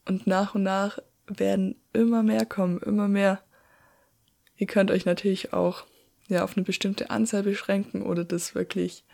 Und 0.04 0.26
nach 0.26 0.54
und 0.54 0.62
nach 0.62 0.98
werden 1.26 1.76
immer 1.92 2.22
mehr 2.22 2.46
kommen, 2.46 2.80
immer 2.80 3.08
mehr. 3.08 3.42
Ihr 4.56 4.66
könnt 4.66 4.90
euch 4.90 5.04
natürlich 5.04 5.52
auch 5.52 5.84
ja 6.28 6.44
auf 6.44 6.56
eine 6.56 6.64
bestimmte 6.64 7.10
Anzahl 7.10 7.42
beschränken 7.42 8.02
oder 8.02 8.24
das 8.24 8.54
wirklich 8.54 9.04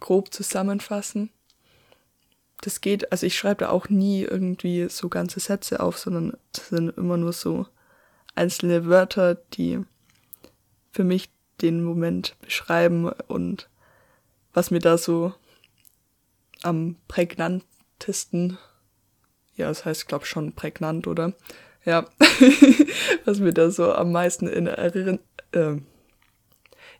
grob 0.00 0.32
zusammenfassen. 0.32 1.30
Das 2.62 2.80
geht, 2.80 3.12
also 3.12 3.26
ich 3.26 3.36
schreibe 3.36 3.64
da 3.64 3.70
auch 3.70 3.88
nie 3.88 4.22
irgendwie 4.22 4.88
so 4.88 5.08
ganze 5.08 5.40
Sätze 5.40 5.80
auf, 5.80 5.98
sondern 5.98 6.36
das 6.52 6.68
sind 6.68 6.96
immer 6.96 7.16
nur 7.16 7.32
so 7.32 7.66
einzelne 8.34 8.86
Wörter, 8.86 9.34
die 9.34 9.80
für 10.92 11.04
mich 11.04 11.30
den 11.60 11.84
Moment 11.84 12.36
beschreiben 12.40 13.10
und 13.28 13.68
was 14.52 14.70
mir 14.70 14.80
da 14.80 14.98
so 14.98 15.34
am 16.62 16.96
prägnantesten, 17.08 18.58
ja, 19.56 19.68
das 19.68 19.84
heißt, 19.84 20.08
glaube 20.08 20.26
schon 20.26 20.52
prägnant, 20.52 21.06
oder? 21.06 21.34
Ja, 21.84 22.06
was 23.24 23.40
mir 23.40 23.52
da 23.52 23.70
so 23.70 23.92
am 23.92 24.12
meisten 24.12 24.46
in, 24.46 24.66
Erinner 24.66 25.18
äh, 25.52 25.76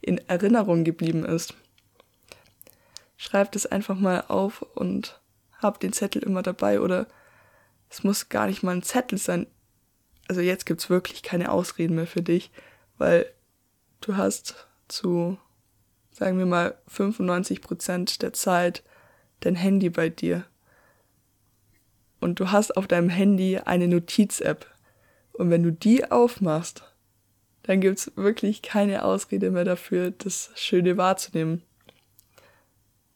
in 0.00 0.18
Erinnerung 0.28 0.84
geblieben 0.84 1.24
ist. 1.24 1.54
Schreibt 3.16 3.54
es 3.54 3.66
einfach 3.66 3.94
mal 3.94 4.24
auf 4.26 4.62
und 4.74 5.20
habt 5.62 5.82
den 5.82 5.92
Zettel 5.92 6.22
immer 6.22 6.42
dabei 6.42 6.80
oder 6.80 7.06
es 7.88 8.04
muss 8.04 8.28
gar 8.28 8.46
nicht 8.46 8.62
mal 8.62 8.74
ein 8.74 8.82
Zettel 8.82 9.18
sein. 9.18 9.46
Also 10.28 10.40
jetzt 10.40 10.66
gibt's 10.66 10.90
wirklich 10.90 11.22
keine 11.22 11.50
Ausreden 11.52 11.94
mehr 11.94 12.06
für 12.06 12.22
dich, 12.22 12.50
weil 12.98 13.26
du 14.00 14.16
hast 14.16 14.66
zu, 14.88 15.38
sagen 16.10 16.38
wir 16.38 16.46
mal, 16.46 16.76
95 16.88 17.60
Prozent 17.60 18.22
der 18.22 18.32
Zeit 18.32 18.82
dein 19.40 19.56
Handy 19.56 19.90
bei 19.90 20.08
dir. 20.08 20.44
Und 22.20 22.38
du 22.38 22.50
hast 22.50 22.76
auf 22.76 22.86
deinem 22.86 23.08
Handy 23.08 23.58
eine 23.58 23.88
Notiz-App. 23.88 24.66
Und 25.32 25.50
wenn 25.50 25.62
du 25.62 25.72
die 25.72 26.10
aufmachst, 26.10 26.84
dann 27.64 27.80
gibt's 27.80 28.12
wirklich 28.16 28.62
keine 28.62 29.04
Ausrede 29.04 29.50
mehr 29.50 29.64
dafür, 29.64 30.10
das 30.12 30.50
Schöne 30.54 30.96
wahrzunehmen. 30.96 31.62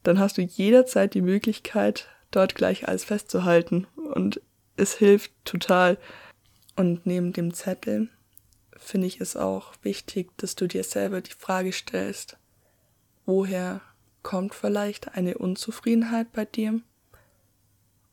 Dann 0.02 0.18
hast 0.18 0.38
du 0.38 0.42
jederzeit 0.42 1.14
die 1.14 1.22
Möglichkeit, 1.22 2.08
dort 2.36 2.54
gleich 2.54 2.86
alles 2.86 3.04
festzuhalten. 3.04 3.86
Und 3.96 4.40
es 4.76 4.94
hilft 4.94 5.32
total. 5.44 5.98
Und 6.76 7.06
neben 7.06 7.32
dem 7.32 7.54
Zettel 7.54 8.10
finde 8.76 9.06
ich 9.06 9.20
es 9.20 9.36
auch 9.36 9.72
wichtig, 9.82 10.36
dass 10.36 10.54
du 10.54 10.66
dir 10.66 10.84
selber 10.84 11.20
die 11.20 11.32
Frage 11.32 11.72
stellst, 11.72 12.36
woher 13.24 13.80
kommt 14.22 14.54
vielleicht 14.54 15.14
eine 15.14 15.38
Unzufriedenheit 15.38 16.32
bei 16.32 16.44
dir 16.44 16.80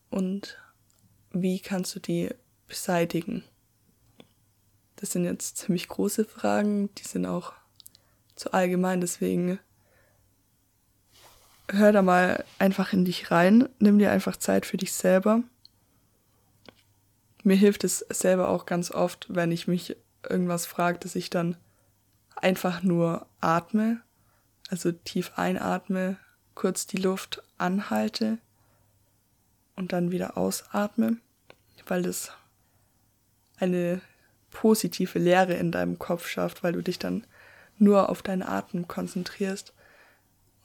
und 0.09 0.57
wie 1.31 1.59
kannst 1.59 1.95
du 1.95 1.99
die 1.99 2.29
beseitigen? 2.67 3.43
Das 4.95 5.11
sind 5.11 5.25
jetzt 5.25 5.57
ziemlich 5.57 5.87
große 5.87 6.23
Fragen, 6.23 6.93
die 6.95 7.03
sind 7.03 7.25
auch 7.25 7.53
zu 8.35 8.53
allgemein, 8.53 9.01
deswegen 9.01 9.59
hör 11.69 11.91
da 11.91 12.01
mal 12.01 12.43
einfach 12.59 12.93
in 12.93 13.05
dich 13.05 13.31
rein, 13.31 13.69
nimm 13.79 13.99
dir 13.99 14.11
einfach 14.11 14.37
Zeit 14.37 14.65
für 14.65 14.77
dich 14.77 14.93
selber. 14.93 15.41
Mir 17.43 17.55
hilft 17.55 17.83
es 17.83 17.99
selber 18.09 18.49
auch 18.49 18.65
ganz 18.65 18.91
oft, 18.91 19.27
wenn 19.29 19.51
ich 19.51 19.67
mich 19.67 19.95
irgendwas 20.27 20.65
frage, 20.65 20.99
dass 20.99 21.15
ich 21.15 21.29
dann 21.29 21.57
einfach 22.35 22.83
nur 22.83 23.25
atme 23.41 24.01
also 24.73 24.91
tief 24.91 25.33
einatme, 25.35 26.17
kurz 26.55 26.87
die 26.87 26.97
Luft 26.97 27.43
anhalte 27.57 28.39
und 29.75 29.93
dann 29.93 30.09
wieder 30.09 30.37
ausatme, 30.37 31.17
weil 31.85 32.01
das 32.01 32.31
eine 33.57 34.01
positive 34.49 35.19
Leere 35.19 35.53
in 35.53 35.71
deinem 35.71 35.99
Kopf 35.99 36.27
schafft, 36.27 36.63
weil 36.63 36.73
du 36.73 36.81
dich 36.81 36.97
dann 36.97 37.25
nur 37.77 38.09
auf 38.09 38.23
deinen 38.23 38.41
Atem 38.43 38.87
konzentrierst 38.87 39.73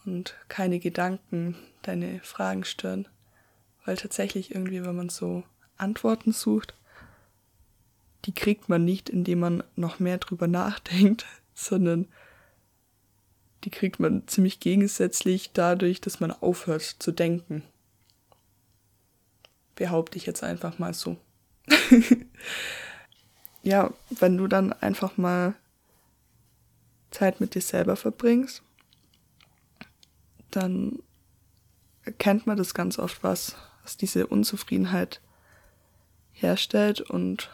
und 0.09 0.35
keine 0.49 0.79
Gedanken 0.79 1.57
deine 1.83 2.21
Fragen 2.21 2.65
stören. 2.65 3.07
Weil 3.85 3.97
tatsächlich 3.97 4.55
irgendwie, 4.55 4.85
wenn 4.85 4.97
man 4.97 5.09
so 5.09 5.45
Antworten 5.77 6.33
sucht, 6.33 6.75
die 8.25 8.35
kriegt 8.35 8.69
man 8.69 8.85
nicht, 8.85 9.09
indem 9.09 9.41
man 9.41 9.65
noch 9.77 10.01
mehr 10.01 10.19
drüber 10.19 10.49
nachdenkt, 10.49 11.27
sondern 11.55 12.09
die 13.65 13.71
kriegt 13.71 13.99
man 13.99 14.27
ziemlich 14.29 14.61
gegensätzlich 14.61 15.53
dadurch, 15.53 16.01
dass 16.01 16.21
man 16.21 16.31
aufhört 16.31 16.83
zu 16.83 17.13
denken. 17.13 17.63
Behaupte 19.75 20.17
ich 20.17 20.27
jetzt 20.27 20.43
einfach 20.45 20.79
mal 20.79 20.95
so. 20.95 21.17
ja, 23.63 23.93
wenn 24.11 24.37
du 24.37 24.47
dann 24.47 24.73
einfach 24.73 25.17
mal 25.17 25.55
Zeit 27.11 27.41
mit 27.41 27.55
dir 27.55 27.63
selber 27.63 27.97
verbringst, 27.97 28.63
dann 30.51 30.99
erkennt 32.03 32.47
man 32.47 32.57
das 32.57 32.75
ganz 32.75 32.99
oft, 32.99 33.23
was, 33.23 33.57
was 33.83 33.97
diese 33.97 34.27
Unzufriedenheit 34.27 35.21
herstellt 36.33 37.01
und 37.01 37.51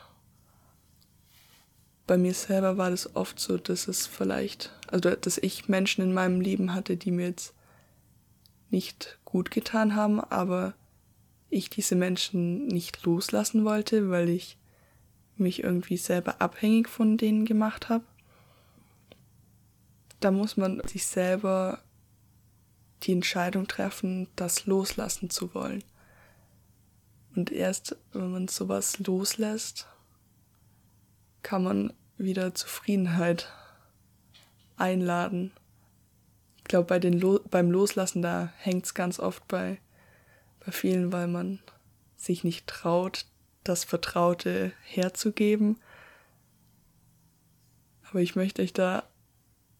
bei 2.06 2.18
mir 2.18 2.34
selber 2.34 2.76
war 2.76 2.90
das 2.90 3.16
oft 3.16 3.40
so, 3.40 3.56
dass 3.56 3.88
es 3.88 4.06
vielleicht, 4.06 4.70
also 4.88 5.10
dass 5.10 5.38
ich 5.38 5.68
Menschen 5.68 6.04
in 6.04 6.12
meinem 6.12 6.40
Leben 6.40 6.74
hatte, 6.74 6.96
die 6.96 7.10
mir 7.10 7.26
jetzt 7.26 7.54
nicht 8.70 9.18
gut 9.24 9.50
getan 9.50 9.96
haben, 9.96 10.20
aber 10.20 10.74
ich 11.48 11.70
diese 11.70 11.94
Menschen 11.94 12.66
nicht 12.66 13.04
loslassen 13.04 13.64
wollte, 13.64 14.10
weil 14.10 14.28
ich 14.28 14.58
mich 15.36 15.62
irgendwie 15.62 15.96
selber 15.96 16.40
abhängig 16.40 16.88
von 16.88 17.16
denen 17.16 17.44
gemacht 17.44 17.88
habe. 17.88 18.04
Da 20.20 20.30
muss 20.30 20.56
man 20.56 20.80
sich 20.86 21.06
selber 21.06 21.82
die 23.06 23.12
Entscheidung 23.12 23.66
treffen, 23.66 24.28
das 24.36 24.66
loslassen 24.66 25.30
zu 25.30 25.54
wollen. 25.54 25.84
Und 27.34 27.50
erst 27.50 27.96
wenn 28.12 28.30
man 28.30 28.48
sowas 28.48 28.98
loslässt, 28.98 29.88
kann 31.42 31.62
man 31.62 31.92
wieder 32.16 32.54
Zufriedenheit 32.54 33.52
einladen. 34.76 35.52
Ich 36.58 36.64
glaube, 36.64 36.86
bei 36.86 36.98
Lo 36.98 37.40
beim 37.50 37.70
Loslassen, 37.70 38.22
da 38.22 38.52
hängt 38.56 38.86
es 38.86 38.94
ganz 38.94 39.20
oft 39.20 39.46
bei, 39.48 39.78
bei 40.64 40.72
vielen, 40.72 41.12
weil 41.12 41.28
man 41.28 41.60
sich 42.16 42.44
nicht 42.44 42.66
traut, 42.66 43.26
das 43.64 43.84
Vertraute 43.84 44.72
herzugeben. 44.82 45.78
Aber 48.08 48.20
ich 48.20 48.36
möchte 48.36 48.62
euch 48.62 48.72
da 48.72 49.04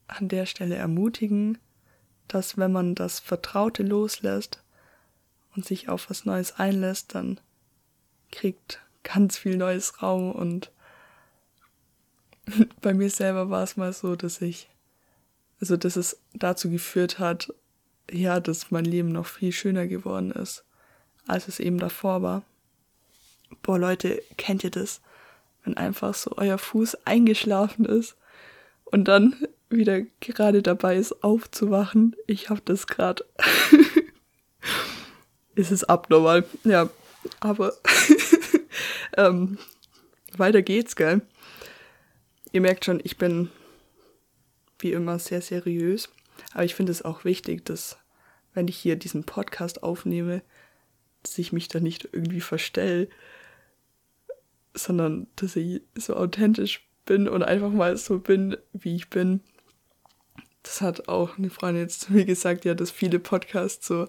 an 0.06 0.28
der 0.28 0.46
Stelle 0.46 0.74
ermutigen, 0.74 1.58
dass 2.28 2.56
wenn 2.56 2.72
man 2.72 2.94
das 2.94 3.20
Vertraute 3.20 3.82
loslässt 3.82 4.62
und 5.54 5.64
sich 5.64 5.88
auf 5.88 6.10
was 6.10 6.24
Neues 6.24 6.58
einlässt, 6.58 7.14
dann 7.14 7.40
kriegt 8.30 8.80
ganz 9.02 9.37
viel 9.37 9.56
neues 9.56 10.02
Raum 10.02 10.32
und 10.32 10.70
bei 12.80 12.94
mir 12.94 13.10
selber 13.10 13.50
war 13.50 13.62
es 13.62 13.76
mal 13.76 13.92
so, 13.92 14.16
dass 14.16 14.40
ich, 14.40 14.68
also 15.60 15.76
dass 15.76 15.96
es 15.96 16.18
dazu 16.34 16.70
geführt 16.70 17.18
hat, 17.18 17.52
ja, 18.10 18.40
dass 18.40 18.70
mein 18.70 18.84
Leben 18.84 19.12
noch 19.12 19.26
viel 19.26 19.52
schöner 19.52 19.87
geworden 19.87 20.30
ist, 20.30 20.64
als 21.26 21.48
es 21.48 21.60
eben 21.60 21.78
davor 21.78 22.22
war. 22.22 22.42
Boah, 23.62 23.78
Leute, 23.78 24.22
kennt 24.37 24.64
ihr 24.64 24.70
das? 24.70 25.00
Wenn 25.62 25.76
einfach 25.76 26.14
so 26.14 26.32
euer 26.37 26.58
Fuß 26.58 27.06
eingeschlafen 27.06 27.87
ist 27.87 28.16
und 28.84 29.04
dann 29.08 29.34
wieder 29.76 30.02
gerade 30.20 30.62
dabei 30.62 30.96
ist, 30.96 31.22
aufzuwachen. 31.22 32.16
Ich 32.26 32.50
hab 32.50 32.64
das 32.64 32.87
gerade. 32.87 33.24
ist 35.54 35.70
es 35.70 35.84
abnormal, 35.84 36.44
ja. 36.64 36.88
Aber 37.40 37.74
ähm, 39.16 39.58
weiter 40.37 40.62
geht's, 40.62 40.96
gell? 40.96 41.22
Ihr 42.52 42.60
merkt 42.60 42.84
schon, 42.84 43.00
ich 43.02 43.16
bin 43.16 43.50
wie 44.78 44.92
immer 44.92 45.18
sehr 45.18 45.40
seriös, 45.40 46.10
aber 46.52 46.64
ich 46.64 46.74
finde 46.74 46.92
es 46.92 47.02
auch 47.02 47.24
wichtig, 47.24 47.64
dass 47.64 47.98
wenn 48.52 48.68
ich 48.68 48.76
hier 48.76 48.96
diesen 48.96 49.24
Podcast 49.24 49.82
aufnehme, 49.82 50.42
dass 51.22 51.38
ich 51.38 51.52
mich 51.52 51.68
da 51.68 51.80
nicht 51.80 52.08
irgendwie 52.12 52.40
verstelle, 52.40 53.08
sondern 54.74 55.26
dass 55.37 55.56
ich 55.56 55.82
so 55.94 56.14
authentisch 56.14 56.87
bin 57.06 57.28
und 57.28 57.42
einfach 57.42 57.70
mal 57.70 57.96
so 57.96 58.18
bin, 58.18 58.56
wie 58.72 58.96
ich 58.96 59.10
bin. 59.10 59.40
Das 60.64 60.81
hat 60.81 61.09
auch 61.09 61.38
eine 61.38 61.50
Freundin 61.50 61.83
jetzt 61.85 62.00
zu 62.00 62.12
mir 62.12 62.24
gesagt, 62.24 62.64
ja, 62.64 62.74
dass 62.74 62.90
viele 62.90 63.20
Podcasts 63.20 63.87
so 63.87 64.09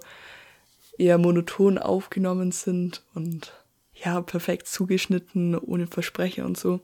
eher 0.98 1.18
monoton 1.18 1.78
aufgenommen 1.78 2.52
sind 2.52 3.04
und 3.14 3.54
ja, 3.94 4.22
perfekt 4.22 4.68
zugeschnitten, 4.68 5.56
ohne 5.58 5.86
Versprecher 5.86 6.46
und 6.46 6.58
so. 6.58 6.80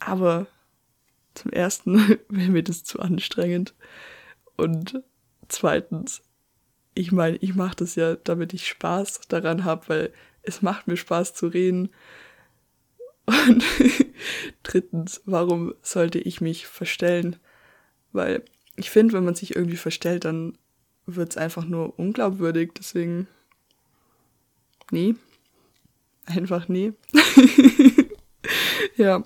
Aber 0.00 0.46
zum 1.34 1.52
ersten 1.52 2.18
wäre 2.28 2.50
mir 2.50 2.62
das 2.62 2.84
zu 2.84 2.98
anstrengend. 3.00 3.74
Und 4.56 5.00
zweitens, 5.48 6.22
ich 6.94 7.12
meine, 7.12 7.36
ich 7.36 7.54
mache 7.54 7.76
das 7.76 7.94
ja, 7.94 8.16
damit 8.16 8.52
ich 8.52 8.66
Spaß 8.66 9.20
daran 9.28 9.64
habe, 9.64 9.88
weil 9.88 10.12
es 10.42 10.60
macht 10.60 10.88
mir 10.88 10.96
Spaß 10.96 11.34
zu 11.34 11.46
reden. 11.46 11.90
Und 13.26 13.62
drittens, 14.64 15.22
warum 15.24 15.74
sollte 15.82 16.18
ich 16.18 16.40
mich 16.40 16.66
verstellen? 16.66 17.36
Weil 18.18 18.42
ich 18.74 18.90
finde, 18.90 19.12
wenn 19.14 19.24
man 19.24 19.36
sich 19.36 19.54
irgendwie 19.54 19.76
verstellt, 19.76 20.24
dann 20.24 20.58
wird 21.06 21.30
es 21.30 21.36
einfach 21.36 21.64
nur 21.64 21.96
unglaubwürdig. 22.00 22.72
Deswegen, 22.76 23.28
nee, 24.90 25.14
einfach 26.26 26.66
nee. 26.66 26.94
ja, 28.96 29.22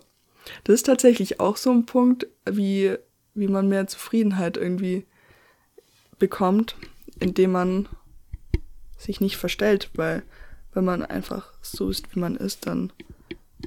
das 0.64 0.74
ist 0.74 0.82
tatsächlich 0.84 1.40
auch 1.40 1.56
so 1.56 1.70
ein 1.70 1.86
Punkt, 1.86 2.26
wie, 2.44 2.96
wie 3.32 3.48
man 3.48 3.66
mehr 3.66 3.86
Zufriedenheit 3.86 4.58
irgendwie 4.58 5.06
bekommt, 6.18 6.76
indem 7.18 7.52
man 7.52 7.88
sich 8.98 9.22
nicht 9.22 9.38
verstellt, 9.38 9.88
weil 9.94 10.22
wenn 10.74 10.84
man 10.84 11.02
einfach 11.02 11.50
so 11.62 11.88
ist, 11.88 12.14
wie 12.14 12.20
man 12.20 12.36
ist, 12.36 12.66
dann 12.66 12.92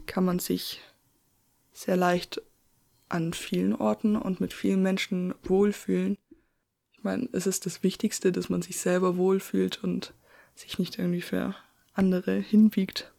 kann 0.05 0.23
man 0.23 0.37
sich 0.37 0.81
sehr 1.73 1.97
leicht 1.97 2.43
an 3.09 3.33
vielen 3.33 3.75
Orten 3.75 4.15
und 4.15 4.41
mit 4.41 4.53
vielen 4.53 4.81
Menschen 4.81 5.33
wohlfühlen. 5.43 6.17
Ich 6.93 7.03
meine, 7.03 7.29
es 7.33 7.47
ist 7.47 7.65
das 7.65 7.83
Wichtigste, 7.83 8.31
dass 8.31 8.49
man 8.49 8.61
sich 8.61 8.77
selber 8.77 9.17
wohlfühlt 9.17 9.83
und 9.83 10.13
sich 10.55 10.79
nicht 10.79 10.97
irgendwie 10.97 11.21
für 11.21 11.55
andere 11.93 12.35
hinbiegt. 12.35 13.11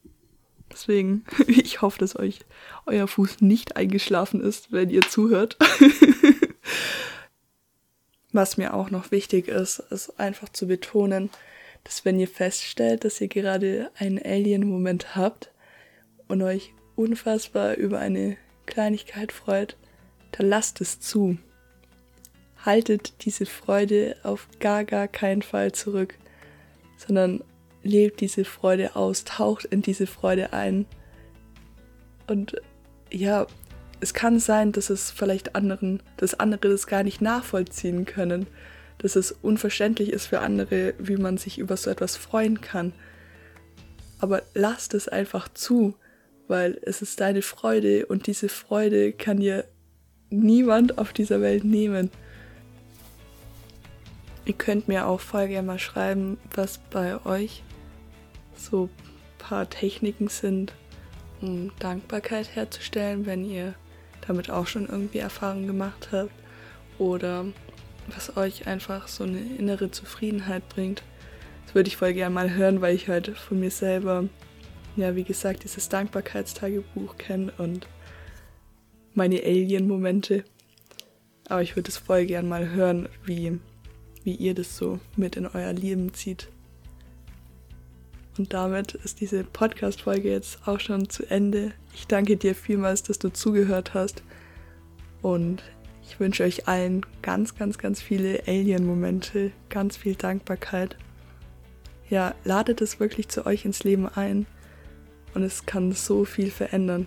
Deswegen, 0.70 1.24
ich 1.46 1.82
hoffe, 1.82 1.98
dass 1.98 2.18
euch 2.18 2.40
euer 2.86 3.06
Fuß 3.06 3.40
nicht 3.40 3.76
eingeschlafen 3.76 4.40
ist, 4.40 4.72
wenn 4.72 4.90
ihr 4.90 5.02
zuhört. 5.02 5.56
Was 8.32 8.56
mir 8.56 8.74
auch 8.74 8.90
noch 8.90 9.12
wichtig 9.12 9.48
ist, 9.48 9.78
ist 9.78 10.18
einfach 10.20 10.48
zu 10.50 10.66
betonen, 10.66 11.30
dass 11.84 12.04
wenn 12.04 12.18
ihr 12.18 12.28
feststellt, 12.28 13.04
dass 13.04 13.20
ihr 13.20 13.28
gerade 13.28 13.90
einen 13.96 14.18
Alien-Moment 14.18 15.14
habt 15.16 15.52
und 16.26 16.42
euch 16.42 16.74
unfassbar 16.96 17.76
über 17.76 18.00
eine 18.00 18.36
Kleinigkeit 18.66 19.32
freut, 19.32 19.76
dann 20.32 20.48
lasst 20.48 20.80
es 20.80 21.00
zu. 21.00 21.38
Haltet 22.64 23.24
diese 23.24 23.46
Freude 23.46 24.16
auf 24.22 24.48
gar, 24.60 24.84
gar 24.84 25.08
keinen 25.08 25.42
Fall 25.42 25.72
zurück, 25.72 26.18
sondern 26.96 27.42
lebt 27.82 28.20
diese 28.20 28.44
Freude 28.44 28.96
aus, 28.96 29.24
taucht 29.24 29.64
in 29.66 29.82
diese 29.82 30.06
Freude 30.06 30.52
ein. 30.52 30.86
Und 32.26 32.60
ja, 33.10 33.46
es 34.00 34.12
kann 34.12 34.40
sein, 34.40 34.72
dass 34.72 34.90
es 34.90 35.10
vielleicht 35.10 35.54
anderen, 35.54 36.02
dass 36.16 36.34
andere 36.34 36.68
das 36.68 36.86
gar 36.86 37.02
nicht 37.02 37.20
nachvollziehen 37.20 38.04
können, 38.04 38.46
dass 38.98 39.16
es 39.16 39.32
unverständlich 39.32 40.12
ist 40.12 40.26
für 40.26 40.40
andere, 40.40 40.94
wie 40.98 41.16
man 41.16 41.38
sich 41.38 41.58
über 41.58 41.76
so 41.76 41.90
etwas 41.90 42.16
freuen 42.16 42.60
kann. 42.60 42.92
Aber 44.18 44.42
lasst 44.54 44.94
es 44.94 45.08
einfach 45.08 45.48
zu 45.48 45.94
weil 46.48 46.78
es 46.82 47.02
ist 47.02 47.20
deine 47.20 47.42
Freude 47.42 48.06
und 48.06 48.26
diese 48.26 48.48
Freude 48.48 49.12
kann 49.12 49.40
dir 49.40 49.64
niemand 50.30 50.98
auf 50.98 51.12
dieser 51.12 51.40
Welt 51.40 51.64
nehmen. 51.64 52.10
Ihr 54.44 54.54
könnt 54.54 54.88
mir 54.88 55.06
auch 55.06 55.20
voll 55.20 55.48
gerne 55.48 55.66
mal 55.66 55.78
schreiben, 55.78 56.38
was 56.54 56.78
bei 56.78 57.24
euch 57.24 57.62
so 58.56 58.84
ein 58.84 59.38
paar 59.38 59.68
Techniken 59.68 60.28
sind, 60.28 60.72
um 61.40 61.72
Dankbarkeit 61.78 62.54
herzustellen, 62.54 63.26
wenn 63.26 63.44
ihr 63.44 63.74
damit 64.26 64.50
auch 64.50 64.66
schon 64.66 64.88
irgendwie 64.88 65.18
Erfahrung 65.18 65.66
gemacht 65.66 66.08
habt 66.12 66.32
oder 66.98 67.46
was 68.14 68.36
euch 68.36 68.66
einfach 68.66 69.08
so 69.08 69.24
eine 69.24 69.38
innere 69.38 69.90
Zufriedenheit 69.90 70.68
bringt. 70.68 71.02
Das 71.64 71.74
würde 71.74 71.88
ich 71.88 71.96
voll 71.96 72.12
gerne 72.12 72.34
mal 72.34 72.54
hören, 72.54 72.80
weil 72.80 72.94
ich 72.94 73.08
halt 73.08 73.36
von 73.36 73.58
mir 73.58 73.70
selber 73.70 74.24
ja, 74.96 75.14
wie 75.14 75.24
gesagt, 75.24 75.64
dieses 75.64 75.88
Dankbarkeitstagebuch 75.88 77.16
kenne 77.18 77.52
und 77.58 77.86
meine 79.14 79.42
Alien-Momente. 79.42 80.44
Aber 81.48 81.62
ich 81.62 81.76
würde 81.76 81.90
es 81.90 81.98
voll 81.98 82.26
gern 82.26 82.48
mal 82.48 82.70
hören, 82.70 83.08
wie, 83.24 83.58
wie 84.24 84.34
ihr 84.34 84.54
das 84.54 84.76
so 84.76 84.98
mit 85.16 85.36
in 85.36 85.46
euer 85.46 85.72
Leben 85.72 86.12
zieht. 86.14 86.48
Und 88.38 88.52
damit 88.52 88.94
ist 88.94 89.20
diese 89.20 89.44
Podcast-Folge 89.44 90.30
jetzt 90.30 90.66
auch 90.66 90.80
schon 90.80 91.08
zu 91.08 91.24
Ende. 91.24 91.72
Ich 91.94 92.06
danke 92.06 92.36
dir 92.36 92.54
vielmals, 92.54 93.02
dass 93.02 93.18
du 93.18 93.30
zugehört 93.30 93.94
hast. 93.94 94.22
Und 95.22 95.62
ich 96.02 96.20
wünsche 96.20 96.44
euch 96.44 96.68
allen 96.68 97.04
ganz, 97.22 97.54
ganz, 97.54 97.78
ganz 97.78 98.02
viele 98.02 98.42
Alien-Momente, 98.46 99.52
ganz 99.68 99.96
viel 99.96 100.14
Dankbarkeit. 100.14 100.96
Ja, 102.08 102.34
ladet 102.44 102.80
es 102.80 103.00
wirklich 103.00 103.28
zu 103.28 103.46
euch 103.46 103.64
ins 103.64 103.84
Leben 103.84 104.06
ein 104.06 104.46
und 105.36 105.42
es 105.42 105.66
kann 105.66 105.92
so 105.92 106.24
viel 106.24 106.50
verändern. 106.50 107.06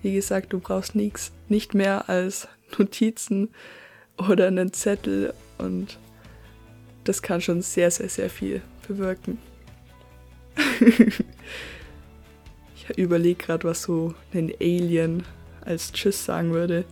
Wie 0.00 0.14
gesagt, 0.14 0.54
du 0.54 0.60
brauchst 0.60 0.94
nichts, 0.94 1.30
nicht 1.50 1.74
mehr 1.74 2.08
als 2.08 2.48
Notizen 2.78 3.50
oder 4.16 4.46
einen 4.46 4.72
Zettel 4.72 5.34
und 5.58 5.98
das 7.04 7.20
kann 7.20 7.42
schon 7.42 7.60
sehr, 7.60 7.90
sehr, 7.90 8.08
sehr 8.08 8.30
viel 8.30 8.62
bewirken. 8.88 9.38
ich 12.74 12.98
überlege 12.98 13.44
gerade, 13.44 13.68
was 13.68 13.82
so 13.82 14.14
ein 14.32 14.54
Alien 14.58 15.24
als 15.60 15.92
Tschüss 15.92 16.24
sagen 16.24 16.52
würde. 16.52 16.86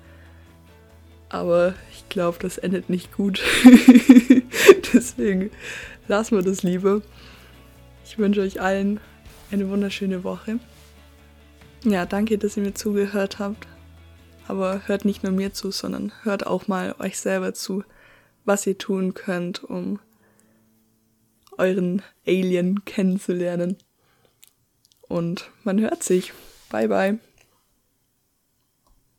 Aber 1.31 1.73
ich 1.93 2.07
glaube, 2.11 2.37
das 2.43 2.59
endet 2.59 2.91
nicht 2.91 3.11
gut. 3.11 3.43
Deswegen 4.93 5.51
lassen 6.09 6.37
wir 6.37 6.43
das 6.45 6.63
lieber. 6.63 7.01
Ich 8.05 8.19
wünsche 8.19 8.43
euch 8.43 8.61
allen 8.61 9.01
eine 9.51 9.69
wunderschöne 9.71 10.25
Woche. 10.25 10.59
Ja, 11.85 12.07
danke, 12.07 12.39
dass 12.39 12.57
ihr 12.57 12.63
mir 12.63 12.75
zugehört 12.75 13.39
habt. 13.39 13.67
Aber 14.49 14.83
hört 14.87 15.05
nicht 15.05 15.23
nur 15.23 15.33
mir 15.33 15.53
zu, 15.53 15.71
sondern 15.71 16.13
hört 16.23 16.47
auch 16.47 16.67
mal 16.67 16.95
euch 16.99 17.19
selber 17.19 17.55
zu, 17.55 17.85
was 18.45 18.67
ihr 18.67 18.77
tun 18.77 19.15
könnt, 19.15 19.65
um 19.65 20.01
euren 21.57 22.03
Alien 22.27 22.85
kennenzulernen. 22.85 23.77
Und 25.03 25.51
man 25.63 25.81
hört 25.81 26.03
sich. 26.03 26.33
Bye 26.71 26.89
bye. 26.89 27.19